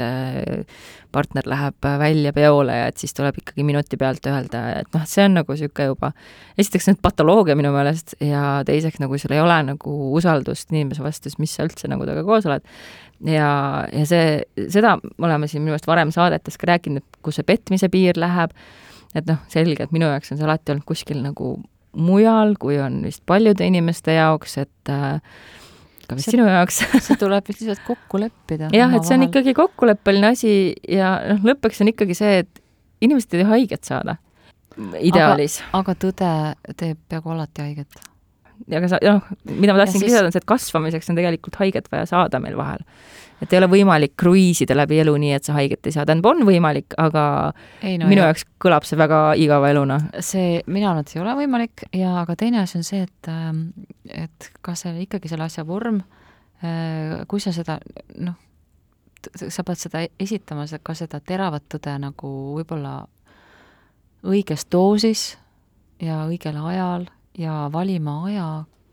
[1.11, 5.25] partner läheb välja peole ja et siis tuleb ikkagi minuti pealt öelda, et noh, see
[5.25, 6.13] on nagu sihuke juba,
[6.55, 11.27] esiteks nüüd patoloogia minu meelest ja teiseks nagu sul ei ole nagu usaldust inimese vastu,
[11.27, 12.63] siis mis sa üldse nagu temaga koos oled
[13.27, 13.51] ja,
[13.91, 17.47] ja see, seda me oleme siin minu meelest varem saadetes ka rääkinud, et kus see
[17.47, 18.53] petmise piir läheb,
[19.15, 21.55] et noh, selge, et minu jaoks on see alati olnud kuskil nagu
[21.97, 25.19] mujal, kui on vist paljude inimeste jaoks, et äh,
[26.07, 28.71] ka vist see, sinu jaoks see tuleb vist lihtsalt kokku leppida.
[28.75, 30.53] jah, et see on ikkagi kokkuleppeline asi
[30.89, 32.63] ja noh, lõppeks on ikkagi see, et
[33.01, 34.17] inimesed ei tohi haiget saada,
[35.01, 35.59] ideaalis.
[35.77, 36.31] aga tõde
[36.77, 38.07] teeb peaaegu alati haiget
[38.69, 40.11] aga sa, noh, mida ma tahtsingi siis...
[40.11, 42.83] lisada, on see, et kasvamiseks on tegelikult haiget vaja saada meil vahel.
[43.41, 46.45] et ei ole võimalik kruiisida läbi elu nii, et sa haiget ei saa, tähendab, on
[46.45, 47.23] võimalik, aga
[47.81, 48.31] ei, no, minu jah.
[48.31, 49.97] jaoks kõlab see väga igava eluna.
[50.19, 53.67] see, mina arvan, et ei ole võimalik ja aga teine asi on see, et, ähm,
[54.05, 56.03] et kas see ikkagi selle asja vorm,
[56.61, 57.79] äh, kui sa seda,
[58.21, 58.37] noh,
[59.37, 63.01] sa pead seda esitama, ka seda teravat tõde nagu võib-olla
[64.21, 65.31] õiges doosis
[66.01, 67.07] ja õigel ajal
[67.41, 68.49] ja valima aja,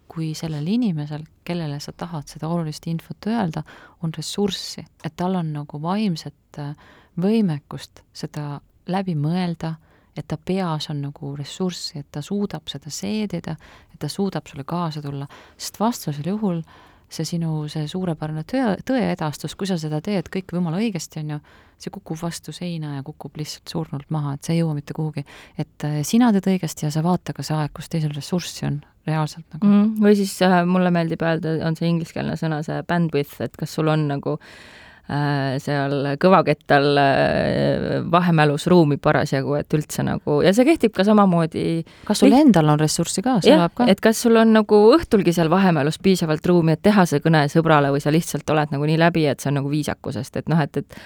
[0.09, 3.63] kui sellel inimesel, kellele sa tahad seda olulist infot öelda,
[4.03, 6.73] on ressurssi, et tal on nagu vaimset äh,
[7.21, 9.75] võimekust seda läbi mõelda,
[10.17, 13.55] et ta peas on nagu ressurssi, et ta suudab seda seedida,
[13.93, 16.63] et ta suudab sulle kaasa tulla, sest vastasel juhul
[17.12, 21.38] see sinu, see suurepärane töö, tõeedastus, kui sa seda teed kõik jumala õigesti, on ju,
[21.79, 25.25] see kukub vastu seina ja kukub lihtsalt surnult maha, et see ei jõua mitte kuhugi.
[25.59, 28.83] et äh, sina teed õigesti ja sa vaata ka see aeg, kus teisel ressurssi on
[29.09, 29.94] reaalselt nagu mm.
[30.05, 33.88] või siis äh, mulle meeldib öelda, on see ingliskeelne sõna, see bandwidth, et kas sul
[33.88, 40.92] on nagu äh, seal kõvakettal äh, vahemälus ruumi parasjagu, et üldse nagu, ja see kehtib
[40.97, 41.64] ka samamoodi
[42.09, 43.87] kas sul endal on ressurssi ka, see läheb ka?
[43.88, 47.92] et kas sul on nagu õhtulgi seal vahemälus piisavalt ruumi, et teha see kõne sõbrale
[47.94, 50.83] või sa lihtsalt oled nagu nii läbi, et see on nagu viisakusest, et noh, et,
[50.83, 51.01] et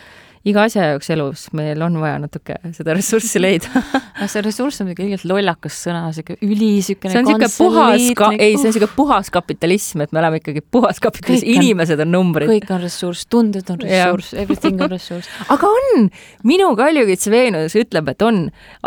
[0.48, 3.82] iga asja jaoks elus meil on vaja natuke seda ressurssi leida
[4.32, 8.30] see ressurss on muidugi ilgelt lollakas sõna, sihuke üli, siukene see on sihuke puhas ka-,
[8.36, 12.50] ei, see on sihuke puhas kapitalism, et me oleme ikkagi puhas kapitalism, inimesed on numbrid.
[12.50, 16.08] kõik on ressurss, tunded on ressurss, everything on ressurss aga on!
[16.48, 18.42] minu kaljukitse veenus ütleb, et on.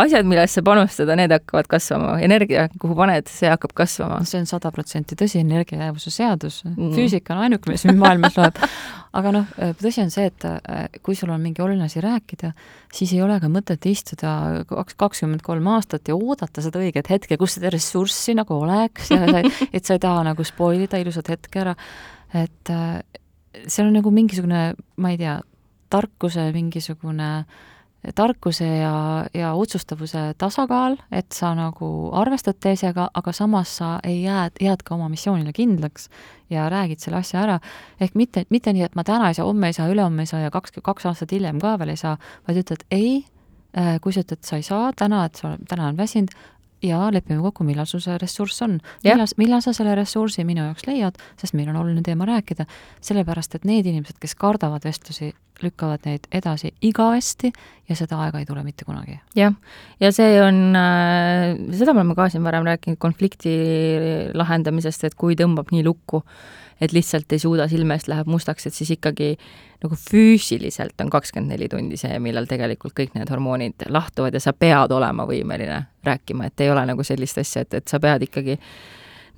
[0.06, 2.18] asjad, millesse panustada, need hakkavad kasvama.
[2.26, 4.22] energia, kuhu paned, see hakkab kasvama.
[4.28, 6.94] see on sada protsenti tõsi, energiajäävuse seadus mm..
[6.98, 8.62] füüsika on ainuke, mis maailmas loeb.
[9.16, 12.52] aga noh, tõsi on see, et äh, kui sul on mingi oluline asi rääkida,
[12.94, 17.38] siis ei ole ka mõtet istuda kaks, kakskümmend kolm aastat ja oodata seda õiget hetke,
[17.42, 19.44] kus seda ressurssi nagu oleks ja sa,
[19.76, 21.76] et sa ei taha nagu spoil ida ilusat hetke ära.
[22.34, 23.00] et äh,
[23.68, 25.40] seal on nagu mingisugune, ma ei tea,
[25.94, 27.64] tarkuse mingisugune äh,
[28.16, 34.50] tarkuse ja, ja otsustavuse tasakaal, et sa nagu arvestad teisega, aga samas sa ei jää,
[34.62, 36.10] jääd ka oma missioonile kindlaks
[36.50, 37.60] ja räägid selle asja ära.
[38.00, 40.40] ehk mitte, mitte nii, et ma täna ei saa, homme ei saa, ülehomme ei saa
[40.40, 43.26] ja kaks, kaks aastat hiljem ka veel ei saa, vaid ütled ei,
[43.78, 46.36] äh, kui sa ütled, sa ei saa täna, et sa täna on väsinud,
[46.84, 48.80] ja lepime kokku, millal sul see ressurss on.
[49.04, 52.68] millal, millal sa selle ressursi minu jaoks leiad, sest meil on oluline teema rääkida,
[53.06, 55.32] sellepärast et need inimesed, kes kardavad vestlusi,
[55.64, 57.52] lükkavad neid edasi igavesti
[57.90, 59.20] ja seda aega ei tule mitte kunagi.
[59.38, 59.54] jah,
[60.00, 63.56] ja see on äh,, seda me oleme ka siin varem rääkinud konflikti
[64.34, 66.24] lahendamisest, et kui tõmbab nii lukku,
[66.82, 69.36] et lihtsalt ei suuda, silme eest läheb mustaks, et siis ikkagi
[69.84, 74.54] nagu füüsiliselt on kakskümmend neli tundi see, millal tegelikult kõik need hormoonid lahtuvad ja sa
[74.54, 78.60] pead olema võimeline rääkima, et ei ole nagu sellist asja, et, et sa pead ikkagi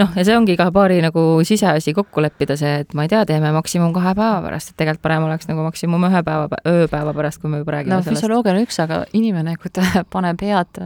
[0.01, 3.23] noh, ja see ongi iga paari nagu siseasi kokku leppida, see, et ma ei tea,
[3.29, 7.41] teeme maksimum kahe päeva pärast, et tegelikult parem oleks nagu maksimum ühe päeva, ööpäeva pärast,
[7.41, 8.21] kui me juba räägime no, sellest.
[8.21, 10.83] füsioloogia on üks, aga inimene, kui ta paneb head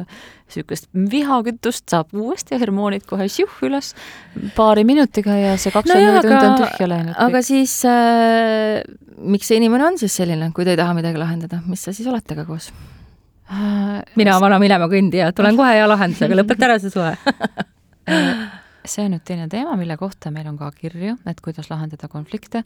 [0.51, 3.93] niisugust vihakütust, saab uuesti hormoonid kohe siuh üles
[4.57, 7.15] paari minutiga ja see kakskümmend neli tundi on tühja läinud.
[7.27, 8.81] aga siis äh,
[9.21, 12.09] miks see inimene on siis selline, kui ta ei taha midagi lahendada, mis sa siis
[12.11, 12.71] oled temaga koos
[13.51, 14.01] äh,?
[14.19, 17.15] mina, vana minema kõndija, tulen kohe hea lahendusega, lõpeta ära see suhe
[18.91, 22.63] see on nüüd teine teema, mille kohta meil on ka kirju, et kuidas lahendada konflikte.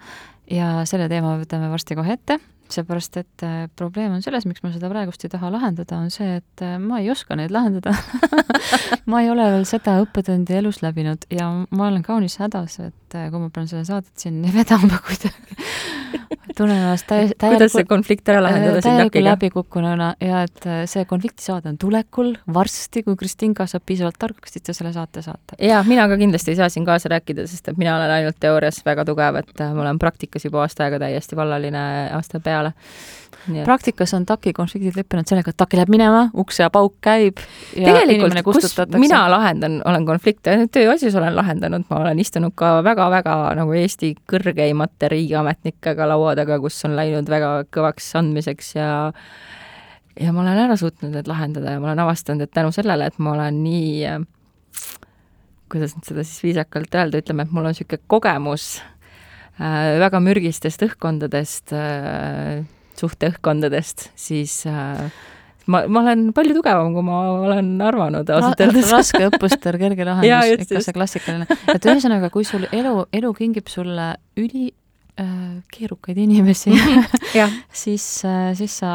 [0.52, 2.40] Ja selle teema võtame varsti kohe ette,
[2.74, 6.40] seepärast et äh, probleem on selles, miks ma seda praegust ei taha lahendada, on see,
[6.42, 7.94] et äh, ma ei oska neid lahendada.
[9.10, 13.30] Ma ei ole veel seda õppetundi elus läbinud ja ma olen kaunis hädas, et äh,
[13.32, 15.58] kui ma pean selle saadet siin vedama kuidagi
[16.58, 20.84] tunnen ennast täi-, täielikult kuidas see konflikt ära lahendada siin täielikult läbikukkununa ja et äh,
[20.90, 25.60] see konfliktisaade on tulekul varsti, kui Kristinka saab piisavalt targaks, siis ta selle saate saate.
[25.60, 28.80] jaa, mina ka kindlasti ei saa siin kaasa rääkida, sest et mina olen ainult teoorias
[28.86, 32.76] väga tugev, et äh, ma olen praktikas juba aasta aega täiesti vallaline aasta peale
[33.66, 37.42] praktikas on TAK-i konfliktid lõppenud sellega, et TAK läheb minema, ukse ja pauk käib
[37.74, 43.76] tegelikult, kus mina lahendan, olen konflikte, tööasjus olen lahendanud, ma olen istunud ka väga-väga nagu
[43.78, 48.90] Eesti kõrgeimate riigiametnikega laua taga, kus on läinud väga kõvaks andmiseks ja
[50.16, 53.20] ja ma olen ära suutnud need lahendada ja ma olen avastanud, et tänu sellele, et
[53.20, 54.16] ma olen nii
[55.72, 58.68] kuidas nüüd seda siis viisakalt öelda, ütleme, et mul on niisugune kogemus
[59.60, 62.64] äh, väga mürgistest õhkkondadest äh,,
[63.02, 65.10] suhteõhkkondadest, siis äh,
[65.72, 69.02] ma, ma olen palju tugevam, kui ma olen arvanud ausalt öeldes Ra.
[69.02, 71.60] raske õppustel, kerge lahendus, ikka see klassikaline.
[71.74, 74.68] et ühesõnaga, kui sul elu, elu kingib sulle üli
[75.22, 75.30] äh,
[75.74, 76.74] keerukaid inimesi
[77.84, 78.92] siis äh,, siis sa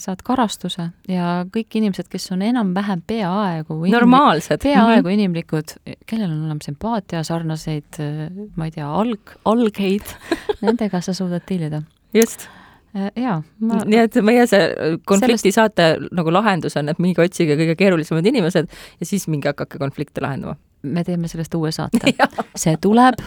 [0.00, 5.14] saad karastuse ja kõik inimesed, kes on enam-vähem peaaegu normaalsed, peaaegu mm -hmm.
[5.20, 10.16] inimlikud, kellel on olemas empaatia, sarnaseid, äh, ma ei tea, alg, algeid
[10.66, 11.82] nendega sa suudad diilida.
[12.14, 12.48] just
[12.94, 13.80] jaa ma....
[13.88, 14.66] nii et meie see
[15.08, 15.56] konflikti Sellest...
[15.56, 20.22] saate nagu lahendus on, et minge otsige kõige keerulisemad inimesed ja siis minge hakake konflikte
[20.24, 20.56] lahendama.
[20.82, 22.12] me teeme sellest uue saate.
[22.62, 23.22] See tuleb,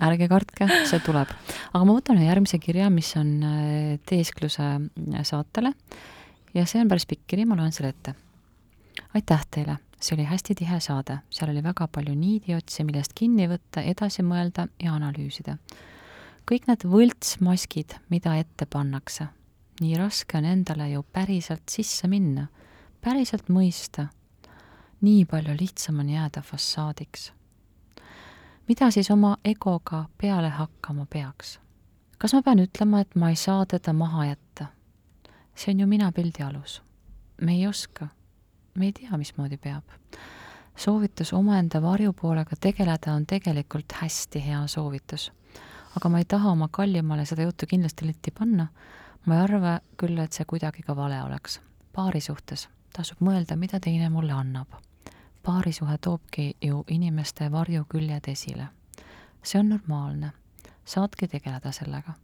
[0.00, 1.30] ärge kartke, see tuleb.
[1.72, 5.74] aga ma võtan ühe järgmise kirja, mis on äh, teeskluse äh, saatele.
[6.56, 8.16] Ja see on päris pikk kiri, ma loen selle ette.
[9.14, 13.84] aitäh teile, see oli hästi tihe saade, seal oli väga palju niidiotsi, millest kinni võtta,
[13.84, 15.58] edasi mõelda ja analüüsida
[16.48, 19.28] kõik need võltsmaskid, mida ette pannakse,
[19.80, 22.48] nii raske on endale ju päriselt sisse minna,
[23.00, 24.08] päriselt mõista.
[25.02, 27.32] nii palju lihtsam on jääda fassaadiks.
[28.68, 31.60] mida siis oma egoga peale hakkama peaks?
[32.18, 34.66] kas ma pean ütlema, et ma ei saa teda maha jätta?
[35.54, 36.82] see on ju mina pildi alus.
[37.40, 38.08] me ei oska.
[38.74, 39.84] me ei tea, mismoodi peab.
[40.76, 45.32] soovitus omaenda varjupoolega tegeleda on tegelikult hästi hea soovitus
[45.96, 48.66] aga ma ei taha oma kallimale seda juttu kindlasti letti panna.
[49.26, 51.60] ma ei arva küll, et see kuidagi ka vale oleks.
[51.92, 54.68] paari suhtes tasub mõelda, mida teine mulle annab.
[55.42, 58.68] paarisuhe toobki ju inimeste varjuküljed esile.
[59.42, 60.32] see on normaalne,
[60.84, 62.14] saadki tegeleda sellega.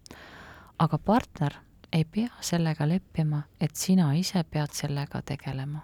[0.78, 1.54] aga partner
[1.92, 5.80] ei pea sellega leppima, et sina ise pead sellega tegelema.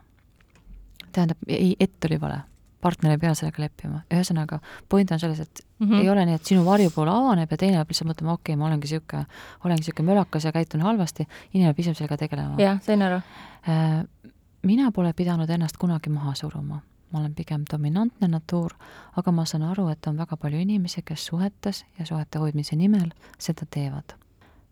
[1.12, 2.53] tähendab, ei, ett oli vale
[2.84, 4.60] partner ei pea sellega leppima, ühesõnaga
[4.92, 6.02] point on selles, et mm -hmm.
[6.02, 8.68] ei ole nii, et sinu varjupool avaneb ja teine peab lihtsalt mõtlema, okei okay,, ma
[8.68, 9.26] olengi niisugune,
[9.64, 12.58] olengi niisugune mölakas ja käitun halvasti, inimene peab ise sellega tegelema.
[12.58, 13.20] jah, sain aru.
[13.68, 16.80] Äh, mina pole pidanud ennast kunagi maha suruma,
[17.12, 18.74] ma olen pigem dominantne natuur,
[19.16, 23.10] aga ma saan aru, et on väga palju inimesi, kes suhetes ja suhete hoidmise nimel
[23.38, 24.18] seda teevad.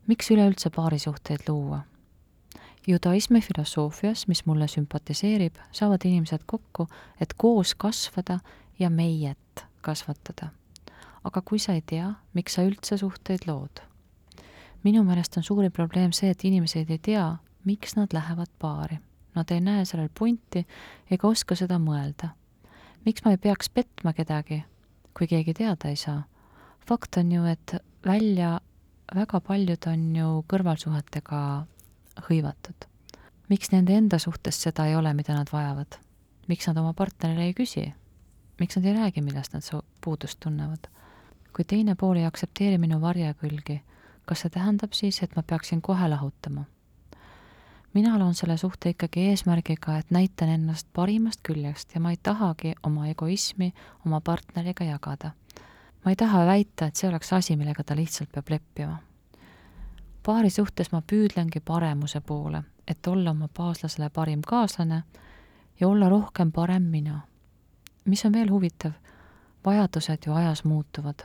[0.06, 1.84] miks üleüldse paarisuhteid luua?
[2.86, 6.88] Judaismi filosoofias, mis mulle sümpatiseerib, saavad inimesed kokku,
[7.20, 8.38] et koos kasvada
[8.78, 10.48] ja meiet kasvatada.
[11.24, 13.82] aga kui sa ei tea, miks sa üldse suhteid lood?
[14.82, 18.98] minu meelest on suurim probleem see, et inimesed ei tea, miks nad lähevad paari.
[19.34, 20.66] Nad ei näe sellel pointi
[21.10, 22.28] ega oska seda mõelda.
[23.04, 24.64] miks ma ei peaks petma kedagi,
[25.14, 26.22] kui keegi teada ei saa?
[26.88, 27.74] fakt on ju, et
[28.06, 28.60] välja
[29.14, 31.66] väga paljud on ju kõrvalsuhetega
[32.28, 32.88] hõivatud.
[33.48, 35.98] miks nende enda suhtes seda ei ole, mida nad vajavad?
[36.48, 37.92] miks nad oma partnerile ei küsi?
[38.60, 40.88] miks nad ei räägi, millest nad puudust tunnevad?
[41.52, 43.82] kui teine pool ei aktsepteeri minu varjekülgi,
[44.24, 46.64] kas see tähendab siis, et ma peaksin kohe lahutama?
[47.94, 52.74] mina loon selle suhte ikkagi eesmärgiga, et näitan ennast parimast küljest ja ma ei tahagi
[52.82, 53.72] oma egoismi
[54.06, 55.32] oma partneriga jagada.
[56.04, 58.98] ma ei taha väita, et see oleks asi, millega ta lihtsalt peab leppima.
[60.22, 65.02] Paari suhtes ma püüdlengi paremuse poole, et olla oma baaslasele parim kaaslane
[65.80, 67.20] ja olla rohkem parem mina.
[68.04, 68.92] mis on veel huvitav,
[69.64, 71.22] vajadused ju ajas muutuvad.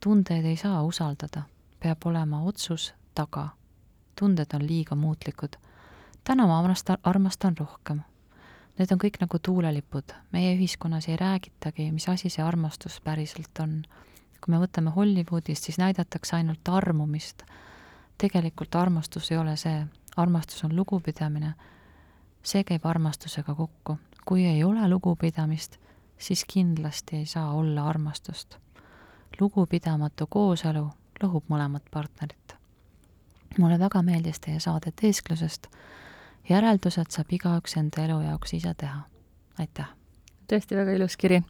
[0.00, 1.42] tundeid ei saa usaldada,
[1.80, 3.48] peab olema otsus taga.
[4.20, 5.56] tunded on liiga muutlikud
[6.24, 8.00] täna ma armastan, armastan rohkem.
[8.78, 13.82] Need on kõik nagu tuulelipud, meie ühiskonnas ei räägitagi, mis asi see armastus päriselt on.
[14.42, 17.42] kui me võtame Hollywoodist, siis näidatakse ainult armumist.
[18.22, 21.54] Tegelikult armastus ei ole see, armastus on lugupidamine.
[22.42, 23.98] see käib armastusega kokku.
[24.24, 25.76] kui ei ole lugupidamist,
[26.18, 28.56] siis kindlasti ei saa olla armastust.
[29.40, 30.90] lugupidamatu kooselu
[31.22, 32.54] lõhub mõlemat partnerit.
[33.58, 35.66] mulle väga meeldis teie saade Teesklusest
[36.48, 39.02] järeldused saab igaüks enda elu jaoks ise teha.
[39.58, 39.88] aitäh!
[40.48, 41.42] tõesti väga ilus kiri.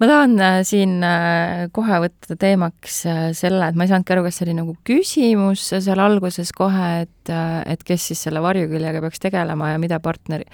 [0.00, 4.24] Ma tahan äh, siin äh, kohe võtta teemaks äh, selle, et ma ei saanudki aru,
[4.26, 7.32] kas see oli nagu küsimus seal alguses kohe, et,
[7.68, 10.46] et kes siis selle varjuküljega peaks tegelema ja mida partner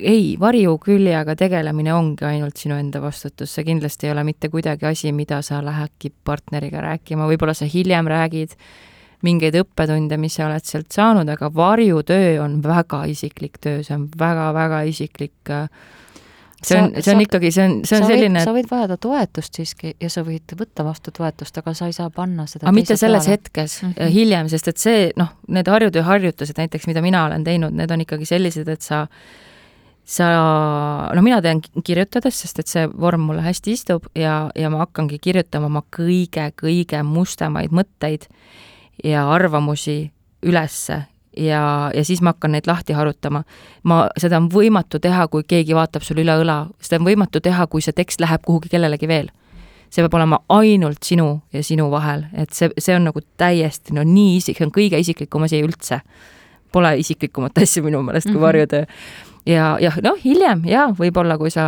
[0.00, 5.12] ei, varjuküljega tegelemine ongi ainult sinu enda vastutus, see kindlasti ei ole mitte kuidagi asi,
[5.12, 8.56] mida sa lähedki partneriga rääkima, võib-olla sa hiljem räägid
[9.26, 14.08] mingeid õppetunde, mis sa oled sealt saanud, aga varjutöö on väga isiklik töö, see on
[14.08, 15.68] väga-väga isiklik äh,
[16.62, 19.94] see on, see on ikkagi, see on, see on selline sa võid vajada toetust siiski
[20.00, 23.26] ja sa võid võtta vastu toetust, aga sa ei saa panna seda aga mitte selles
[23.26, 23.36] peale.
[23.38, 24.14] hetkes mm, -hmm.
[24.16, 28.04] hiljem, sest et see, noh, need harjutöö harjutused näiteks, mida mina olen teinud, need on
[28.06, 29.06] ikkagi sellised, et sa
[30.10, 30.26] sa,
[31.14, 35.20] no mina teen kirjutades, sest et see vorm mulle hästi istub ja, ja ma hakkangi
[35.22, 38.26] kirjutama oma kõige-kõige mustemaid mõtteid
[39.04, 40.10] ja arvamusi
[40.42, 41.04] ülesse
[41.40, 43.42] ja, ja siis ma hakkan neid lahti harutama.
[43.82, 47.66] ma, seda on võimatu teha, kui keegi vaatab sul üle õla, seda on võimatu teha,
[47.70, 49.30] kui see tekst läheb kuhugi kellelegi veel.
[49.90, 54.04] see peab olema ainult sinu ja sinu vahel, et see, see on nagu täiesti no
[54.06, 56.00] nii isik-, see on kõige isiklikum asi üldse.
[56.70, 58.46] Pole isiklikumat asja minu meelest kui mm -hmm.
[58.46, 58.84] varjutöö.
[59.46, 61.64] ja, jah, noh, hiljem jaa, võib-olla kui sa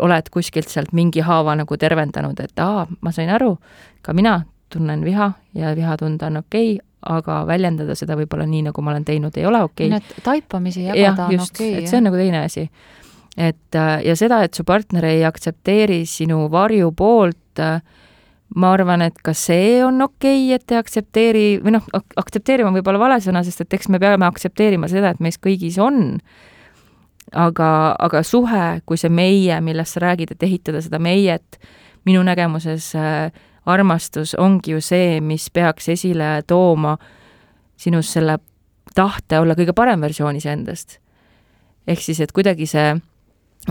[0.00, 3.58] oled kuskilt sealt mingi haava nagu tervendanud, et aa, ma sain aru,
[4.02, 8.66] ka mina tunnen viha ja viha tunda on okei okay,, aga väljendada seda võib-olla nii,
[8.68, 9.92] nagu ma olen teinud, ei ole okei okay..
[9.92, 11.82] nii et taipamisi jagada ja, on okei okay,.
[11.82, 12.66] et see on nagu teine asi.
[13.36, 17.80] et äh, ja seda, et su partner ei aktsepteeri sinu varju poolt, äh,
[18.56, 22.92] ma arvan, et ka see on okei okay,, et ei aktsepteeri või noh, aktsepteerima võib
[22.92, 26.20] olla vale sõna, sest et eks me peame aktsepteerima seda, et meis kõigis on
[27.32, 31.58] aga, aga suhe kui see meie, millest sa räägid, et ehitada seda meiet,
[32.06, 33.30] minu nägemuses äh,
[33.66, 36.96] armastus ongi ju see, mis peaks esile tooma
[37.76, 38.38] sinus selle
[38.96, 40.98] tahte olla kõige parem versioon iseendast.
[41.86, 42.94] ehk siis, et kuidagi see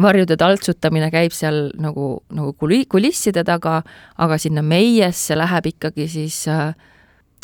[0.01, 3.81] varjude taltsutamine käib seal nagu, nagu kuli-, kulisside taga,
[4.17, 6.75] aga sinna meiesse läheb ikkagi siis äh,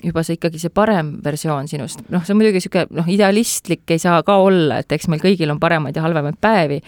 [0.03, 4.01] juba see ikkagi see parem versioon sinust, noh, see on muidugi niisugune noh, idealistlik ei
[4.01, 6.81] saa ka olla, et eks meil kõigil on paremaid ja halvemaid päevi,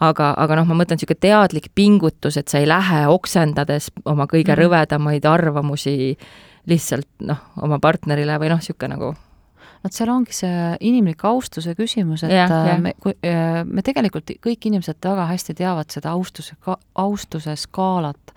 [0.00, 4.52] aga, aga noh, ma mõtlen niisugune teadlik pingutus, et sa ei lähe oksendades oma kõige
[4.52, 6.16] mm rõvedamaid arvamusi
[6.66, 9.14] lihtsalt noh, oma partnerile või noh, niisugune nagu
[9.86, 12.76] vot seal ongi see inimliku austuse küsimus, et ja, ja.
[12.82, 16.56] me, äh, me tegelikult kõik inimesed väga hästi teavad seda austuse,
[16.98, 18.34] austuse skaalat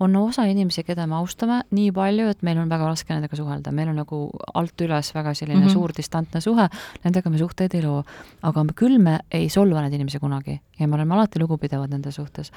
[0.00, 3.72] on osa inimesi, keda me austame nii palju, et meil on väga raske nendega suhelda,
[3.72, 4.20] meil on nagu
[4.54, 5.72] alt üles väga selline mm -hmm.
[5.72, 6.68] suur distantne suhe,
[7.04, 8.04] nendega me suhteid ei loo.
[8.42, 12.52] aga küll me ei solva neid inimesi kunagi ja me oleme alati lugupidavad nende suhtes.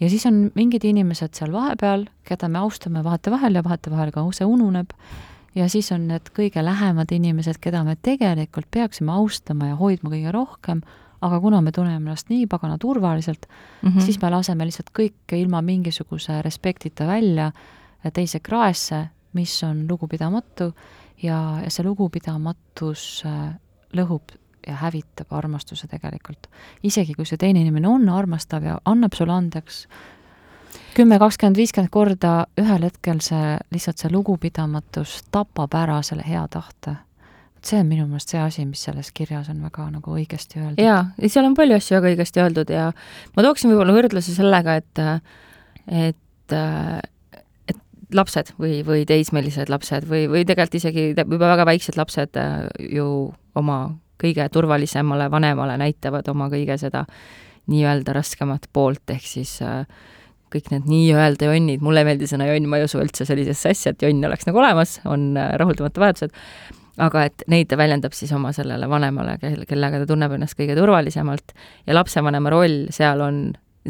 [0.00, 4.46] ja siis on mingid inimesed seal vahepeal, keda me austame vahetevahel ja vahetevahel ka see
[4.46, 4.90] ununeb
[5.54, 10.32] ja siis on need kõige lähemad inimesed, keda me tegelikult peaksime austama ja hoidma kõige
[10.32, 10.82] rohkem,
[11.22, 14.00] aga kuna me tunneme ennast nii pagana turvaliselt mm, -hmm.
[14.00, 17.52] siis me laseme lihtsalt kõike ilma mingisuguse respektita välja
[18.12, 20.72] teise kraesse, mis on lugupidamatu
[21.22, 23.54] ja, ja see lugupidamatus äh,
[23.94, 24.34] lõhub
[24.66, 26.46] ja hävitab armastuse tegelikult.
[26.82, 29.86] isegi kui see teine inimene on armastav ja annab sulle andeks
[30.94, 36.96] kümme, kakskümmend, viiskümmend korda, ühel hetkel see, lihtsalt see lugupidamatus tapab ära selle hea tahte.
[37.66, 40.82] See on minu meelest see asi, mis selles kirjas on väga nagu õigesti öeldud.
[40.82, 42.88] jaa, seal on palju asju väga õigesti öeldud ja
[43.36, 45.02] ma tooksin võib-olla võrdluse sellega, et
[45.86, 46.56] et
[47.72, 47.78] et
[48.14, 52.40] lapsed või, või teismelised lapsed või, või tegelikult isegi juba väga väiksed lapsed
[52.90, 53.06] ju
[53.58, 53.78] oma
[54.22, 57.06] kõige turvalisemale vanemale näitavad oma kõige seda
[57.70, 59.86] nii-öelda raskemat poolt, ehk siis äh,
[60.52, 63.92] kõik need nii-öelda jonnid, mulle ei meeldi sõna jonn, ma ei usu üldse sellisesse asja,
[63.94, 66.34] et jonn oleks nagu olemas, on rahuldamata vajadused,
[67.00, 70.76] aga et neid ta väljendab siis oma sellele vanemale, kel, kellega ta tunneb ennast kõige
[70.76, 71.54] turvalisemalt
[71.86, 73.44] ja lapsevanema roll seal on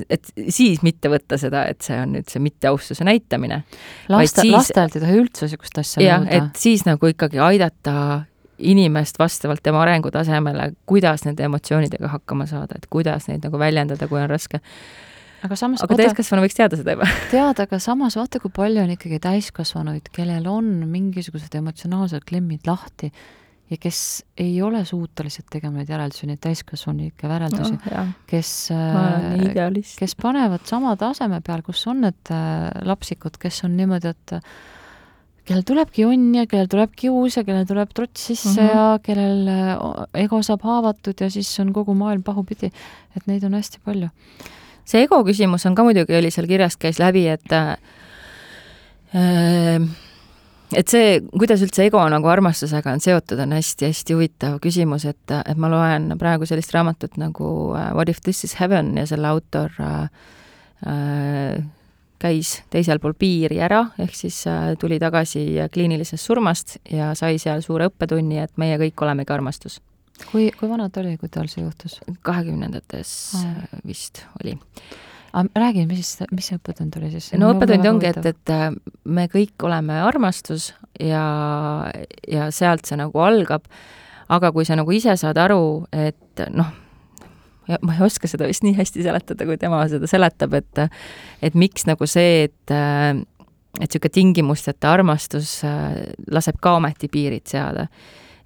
[0.08, 3.62] et siis mitte võtta seda, et see on nüüd see mitteaustuse näitamine.
[4.08, 6.38] laste, lastelt ei tohi üldse niisugust asja nõuda.
[6.38, 8.22] et siis nagu ikkagi aidata
[8.62, 14.20] inimest vastavalt tema arengutasemele, kuidas nende emotsioonidega hakkama saada, et kuidas neid nagu väljendada, kui
[14.20, 14.62] on raske.
[15.46, 17.08] Aga samas aga täiskasvanu võiks teada seda juba.
[17.34, 23.12] teada, aga samas vaata, kui palju on ikkagi täiskasvanuid, kellel on mingisugused emotsionaalsed klemmid lahti
[23.72, 24.00] ja kes
[24.40, 28.52] ei ole suutelised tegema neid järeldusi, neid täiskasvanlikke järeldusi no,, kes,
[29.98, 34.36] kes panevad sama taseme peal, kus on need äh, lapsikud, kes on niimoodi, et
[35.48, 38.74] kellel tulebki jonn ja kellel tuleb kius ja kellel tuleb trots sisse mm -hmm.
[38.74, 42.70] ja kellel äh, ego saab haavatud ja siis on kogu maailm pahupidi.
[43.16, 44.08] et neid on hästi palju.
[44.84, 47.76] See ego küsimus on ka muidugi, oli seal kirjas, käis läbi, et äh,
[50.76, 55.60] et see, kuidas üldse ego nagu armastusega on seotud, on hästi-hästi huvitav küsimus, et, et
[55.60, 59.76] ma loen praegu sellist raamatut nagu äh, What if this is heaven ja selle autor
[59.82, 60.08] äh,
[62.22, 67.62] käis teisel pool piiri ära, ehk siis äh, tuli tagasi kliinilisest surmast ja sai seal
[67.64, 69.80] suure õppetunni, et meie kõik olemegi armastus.
[70.30, 71.98] Kui, kui vana ta oli, kui tal see juhtus?
[72.26, 73.64] kahekümnendates ah.
[73.86, 74.56] vist oli.
[75.32, 77.32] aga räägi, mis, mis see õppetund oli siis?
[77.40, 78.68] no õppetund ongi, et, et äh,
[79.04, 81.24] me kõik oleme armastus ja,
[82.28, 83.66] ja sealt see nagu algab,
[84.32, 86.70] aga kui sa nagu ise saad aru, et noh,
[87.68, 90.86] ja ma ei oska seda vist nii hästi seletada, kui tema seda seletab, et
[91.42, 92.74] et miks nagu see, et
[93.80, 95.62] et niisugune tingimusteta armastus
[96.30, 97.86] laseb ka ometi piirid seada.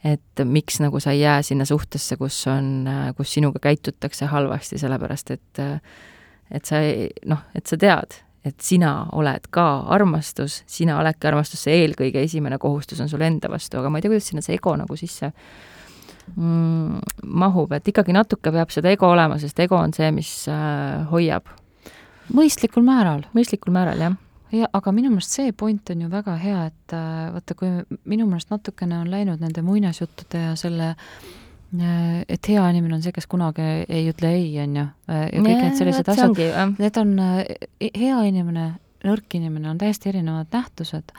[0.05, 5.31] Et miks nagu sa ei jää sinna suhtesse, kus on, kus sinuga käitutakse halvasti, sellepärast
[5.31, 5.65] et
[6.51, 11.65] et sa ei, noh, et sa tead, et sina oled ka armastus, sina oledki armastus,
[11.67, 14.55] see eelkõige esimene kohustus on sul enda vastu, aga ma ei tea, kuidas sinna see
[14.59, 15.33] ego nagu sisse
[16.35, 17.01] mm,
[17.43, 21.51] mahub, et ikkagi natuke peab seda ego olema, sest ego on see, mis äh, hoiab.
[22.35, 23.27] mõistlikul määral.
[23.35, 24.21] mõistlikul määral, jah.
[24.53, 27.71] Ja aga minu meelest see point on ju väga hea, et äh, vaata, kui
[28.05, 33.15] minu meelest natukene on läinud nende muinasjuttude ja selle äh, et hea inimene on see,
[33.17, 36.45] kes kunagi ei ütle ei, on ju, äh, ja kõik need sellised asjad,
[36.79, 37.17] need on,
[37.87, 38.69] hea inimene,
[39.07, 41.15] nõrk inimene on täiesti erinevad nähtused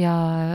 [0.00, 0.14] ja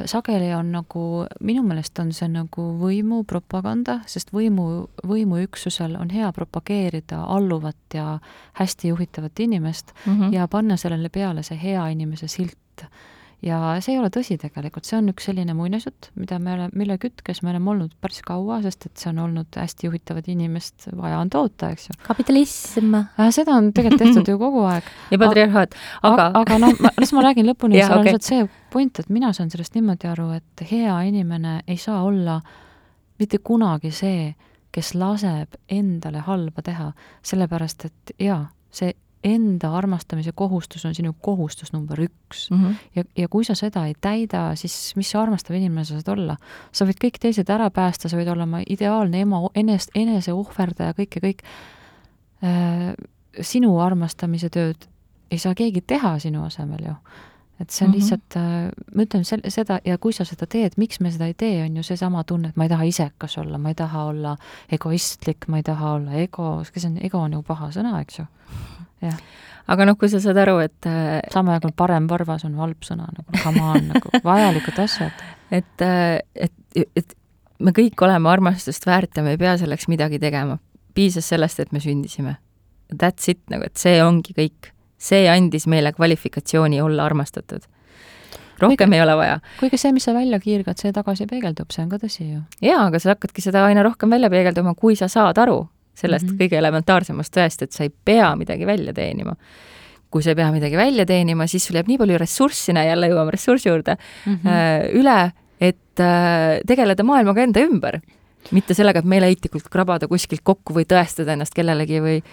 [0.10, 7.22] sageli on nagu, minu meelest on see nagu võimupropaganda, sest võimu, võimuüksusel on hea propageerida
[7.36, 8.20] alluvat ja
[8.60, 10.34] hästi juhitavat inimest mm -hmm.
[10.34, 12.88] ja panna sellele peale see hea inimese silt
[13.46, 16.98] ja see ei ole tõsi tegelikult, see on üks selline muinasjutt, mida me oleme, mille
[17.02, 21.20] kütkes me oleme olnud päris kaua, sest et see on olnud hästi juhitavat inimest vaja
[21.22, 21.98] on toota, eks ju.
[22.08, 23.30] kapitalism äh,.
[23.36, 24.90] seda on tegelikult tehtud ju kogu aeg.
[25.14, 25.78] ja patriarhaat,
[26.10, 29.54] aga aga noh, las ma räägin lõpuni, seal on lihtsalt see point, et mina saan
[29.54, 32.40] sellest niimoodi aru, et hea inimene ei saa olla
[33.22, 34.34] mitte kunagi see,
[34.76, 36.92] kes laseb endale halba teha,
[37.24, 38.42] sellepärast et jaa,
[38.74, 38.92] see
[39.26, 42.58] enda armastamise kohustus on sinu kohustus number üks mm.
[42.58, 42.76] -hmm.
[42.96, 46.38] ja, ja kui sa seda ei täida, siis mis sa armastav inimene sa saad olla?
[46.72, 51.16] sa võid kõik teised ära päästa, sa võid olla oma ideaalne ema, enest, eneseohverdaja, kõik
[51.16, 51.46] ja kõik
[52.44, 52.94] äh,.
[53.42, 54.88] sinu armastamise tööd
[55.32, 56.96] ei saa keegi teha sinu asemel ju
[57.60, 58.00] et see on mm -hmm.
[58.00, 61.34] lihtsalt, äh, ma ütlen sel-, seda ja kui sa seda teed, miks me seda ei
[61.34, 64.38] tee, on ju seesama tunne, et ma ei taha isekas olla, ma ei taha olla
[64.72, 68.26] egoistlik, ma ei taha olla ego, see on, ego on ju paha sõna, eks ju
[69.02, 69.20] jah.
[69.68, 73.08] aga noh, kui sa saad aru, et äh, samal ajal parem varvas on halb sõna
[73.12, 75.26] nagu, come on, nagu vajalikud asjad.
[75.52, 77.18] et, äh, et, et
[77.60, 80.60] me kõik oleme armastust väärt ja me ei pea selleks midagi tegema.
[80.96, 82.38] piisas sellest, et me sündisime.
[82.94, 84.72] That's it, nagu, et see ongi kõik.
[84.98, 87.66] See andis meile kvalifikatsiooni olla armastatud
[88.60, 89.40] rohkem kuigi, ei ole vaja.
[89.60, 92.42] kuigi see, mis sa välja kiirgad, see tagasi peegeldub, see on ka tõsi ju.
[92.64, 95.66] jaa, aga sa hakkadki seda aina rohkem välja peegelduma, kui sa saad aru,
[95.96, 96.42] sellest mm -hmm.
[96.44, 99.36] kõige elementaarsemast tõest, et sa ei pea midagi välja teenima.
[100.10, 103.32] kui sa ei pea midagi välja teenima, siis sul jääb nii palju ressurssi, jälle jõuame
[103.32, 105.00] ressursi juurde mm, -hmm.
[105.00, 108.00] üle, et äh, tegeleda maailmaga enda ümber
[108.52, 112.24] mitte sellega, et meeleheitlikult krabada kuskilt kokku või tõestada ennast kellelegi või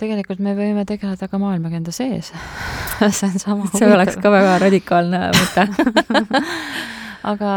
[0.00, 2.32] tegelikult me võime tegeleda ka maailmaga enda sees
[3.18, 3.94] see on sama see huvitav.
[3.96, 5.66] oleks ka väga radikaalne mõte
[7.32, 7.50] aga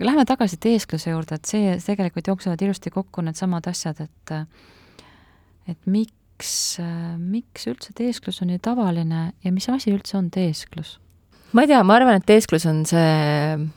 [0.00, 4.34] lähme tagasi teeskluse juurde, et see tegelikult jooksevad ilusti kokku needsamad asjad, et
[5.68, 6.78] et miks,
[7.18, 10.98] miks üldse teesklus on nii tavaline ja mis asi üldse on teesklus?
[11.52, 13.68] ma ei tea, ma arvan, et teesklus on see,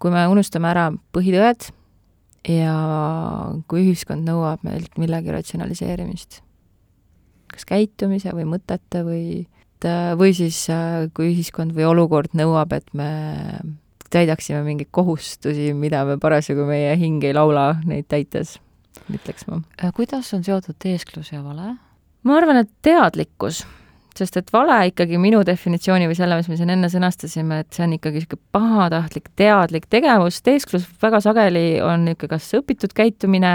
[0.00, 1.70] kui me unustame ära põhitõed
[2.48, 2.76] ja
[3.68, 6.40] kui ühiskond nõuab meilt millegi ratsionaliseerimist,
[7.60, 9.24] kas käitumise või mõtete või
[10.20, 10.66] või siis
[11.16, 13.08] kui ühiskond või olukord nõuab, et me
[14.12, 18.58] täidaksime mingeid kohustusi, mida me parasjagu meie hing ei laula neid täites,
[19.08, 19.62] ütleks ma.
[19.96, 21.78] kuidas on seotud teesklus ja vale?
[22.22, 23.64] ma arvan, et teadlikkus
[24.20, 27.86] sest et vale ikkagi minu definitsiooni või selle, mis me siin enne sõnastasime, et see
[27.86, 33.52] on ikkagi niisugune pahatahtlik, teadlik tegevus, teesklus väga sageli on niisugune kas õpitud käitumine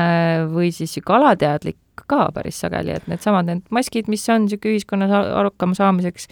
[0.49, 1.77] või siis niisugune alateadlik
[2.07, 6.29] ka päris sageli, et needsamad need maskid, mis on niisugune ühiskonnas hakkama saamiseks,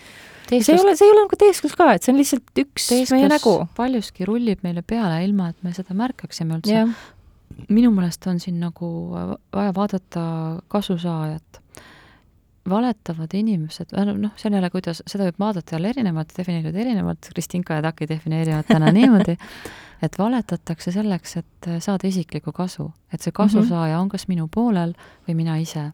[0.50, 3.16] see ei ole, see ei ole nagu teesklus ka, et see on lihtsalt üks teesklus
[3.16, 3.56] meie nägu.
[3.78, 6.86] paljuski rullib meile peale, ilma et me seda märkaksime üldse.
[7.70, 8.88] Minu meelest on siin nagu
[9.54, 10.24] vaja vaadata
[10.74, 11.63] kasusaajat
[12.70, 17.80] valetavad inimesed, noh, see on jälle, kuidas, seda võib vaadata jälle erinevalt, defineerida erinevalt, Kristinka
[17.80, 19.36] ja Taki defineerivad täna niimoodi,
[20.02, 22.92] et valetatakse selleks, et saada isiklikku kasu.
[23.14, 24.96] et see kasusaaja on kas minu poolel
[25.28, 25.92] või mina ise.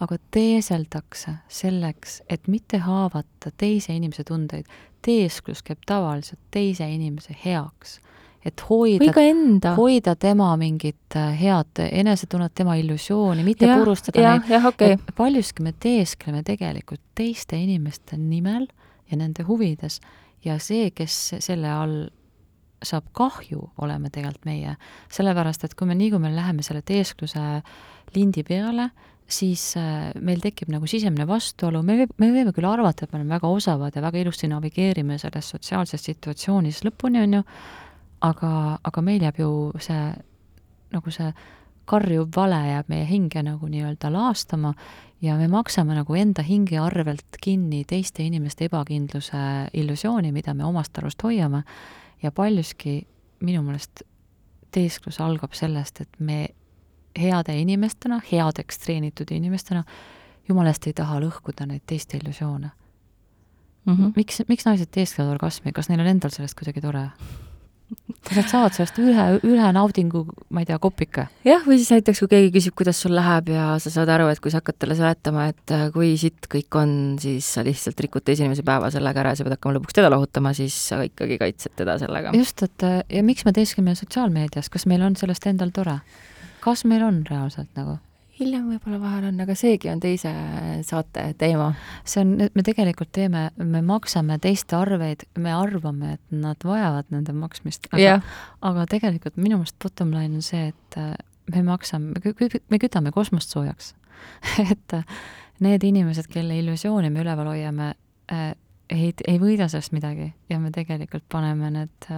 [0.00, 4.66] aga teeseldakse selleks, et mitte haavata teise inimese tundeid.
[5.02, 8.00] teesklus käib tavaliselt teise inimese heaks
[8.46, 14.68] et hoida, hoida tema mingit äh, head enesetunnet, tema illusiooni, mitte ja, purustada ja, neid.
[14.70, 14.98] Okay.
[15.16, 18.68] paljuski me teeskleme tegelikult teiste inimeste nimel
[19.10, 19.98] ja nende huvides
[20.46, 21.98] ja see, kes selle all
[22.86, 24.76] saab kahju, oleme tegelikult meie.
[25.12, 27.42] sellepärast, et kui me liigume, läheme selle teeskluse
[28.14, 28.90] lindi peale,
[29.26, 33.34] siis äh, meil tekib nagu sisemine vastuolu, me me võime küll arvata, et me oleme
[33.34, 37.42] väga osavad ja väga ilusti navigeerime selles sotsiaalses situatsioonis lõpuni, on ju,
[38.20, 39.50] aga, aga meil jääb ju
[39.82, 40.12] see,
[40.92, 41.32] nagu see
[41.86, 44.72] karjuv vale jääb meie hinge nagu nii-öelda laastama
[45.22, 50.98] ja me maksame nagu enda hinge arvelt kinni teiste inimeste ebakindluse illusiooni, mida me omast
[50.98, 51.62] arust hoiame,
[52.22, 53.06] ja paljuski
[53.40, 54.02] minu meelest
[54.74, 56.48] teesklus algab sellest, et me
[57.16, 59.84] heade inimestena, headeks treenitud inimestena,
[60.48, 62.68] jumala eest ei taha lõhkuda neid teiste illusioone
[63.86, 63.94] mm.
[63.94, 64.12] -hmm.
[64.16, 67.08] miks, miks naised teesklevad orgasmi, kas neil on endal sellest kuidagi tore?
[68.26, 70.24] Kas nad saavad sellest ühe, ühe naudingu,
[70.54, 71.26] ma ei tea, kopika?
[71.46, 74.40] jah, või siis näiteks, kui keegi küsib, kuidas sul läheb ja sa saad aru, et
[74.42, 78.26] kui sa hakkad talle seletama, et äh, kui sitt kõik on, siis sa lihtsalt rikud
[78.26, 81.38] teise inimese päeva sellega ära ja sa pead hakkama lõpuks teda lohutama, siis sa ikkagi
[81.42, 82.34] kaitsed teda sellega.
[82.36, 86.00] just, et äh, ja miks me teeskleme sotsiaalmeedias, kas meil on sellest endal tore?
[86.66, 88.00] kas meil on reaalselt nagu?
[88.36, 90.32] Hiljem võib-olla vahel on, aga seegi on teise
[90.86, 91.70] saate teema.
[92.04, 97.34] see on, me tegelikult teeme, me maksame teiste arveid, me arvame, et nad vajavad nende
[97.36, 101.14] maksmist, aga yeah., aga tegelikult minu meelest bottom line on see, et äh,
[101.54, 103.94] me maksame, me kütame kosmost soojaks
[104.70, 105.16] et äh,
[105.64, 107.94] need inimesed, kelle illusiooni me üleval hoiame,
[108.32, 108.52] äh,
[108.92, 112.10] ei, ei võida sellest midagi ja me tegelikult paneme need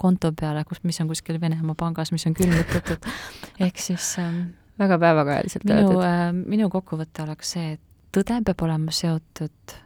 [0.00, 3.06] konto peale, kus, mis on kuskil Venemaa pangas, mis on külmutatud.
[3.64, 4.50] ehk siis ähm,
[4.80, 6.26] väga päevakajaliselt öeldud äh,.
[6.32, 7.80] minu kokkuvõte oleks see, et
[8.16, 9.76] tõde peab olema seotud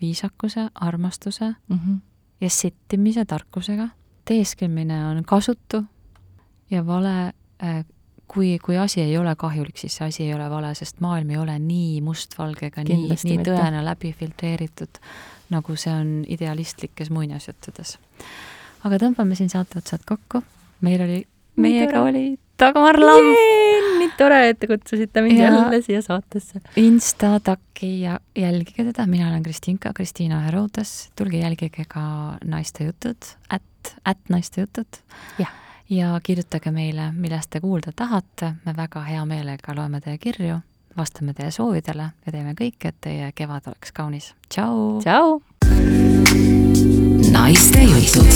[0.00, 1.98] viisakuse, armastuse mm -hmm.
[2.40, 3.88] ja settimise tarkusega.
[4.24, 5.84] teesklemine on kasutu
[6.70, 7.32] ja vale
[7.62, 7.84] äh,
[8.28, 11.36] kui, kui asi ei ole kahjulik, siis see asi ei ole vale, sest maailm ei
[11.36, 15.00] ole nii mustvalge ega nii, nii tõene läbi filtreeritud,
[15.54, 17.98] nagu see on idealistlikes muinasjuttudes.
[18.84, 20.42] aga tõmbame siin saate otsad kokku,
[20.80, 21.20] meil oli,
[21.56, 23.93] meiega oli Dagmar Lamp.
[24.04, 26.60] Nii tore, et te kutsusite mind ja jälle siia saatesse.
[26.76, 33.16] Insta takki ja jälgige teda, mina olen Kristinka, Kristiina Herodes, tulge jälgige ka Naiste jutud,
[33.48, 35.00] at, at Naiste jutud.
[35.90, 40.58] ja kirjutage meile, millest te kuulda tahate, me väga hea meelega loeme teie kirju,
[40.96, 44.34] vastame teie soovidele ja teeme kõik, et teie kevad oleks kaunis.
[44.48, 45.00] tšau!
[45.04, 45.40] tšau!
[47.34, 48.34] naiste jutud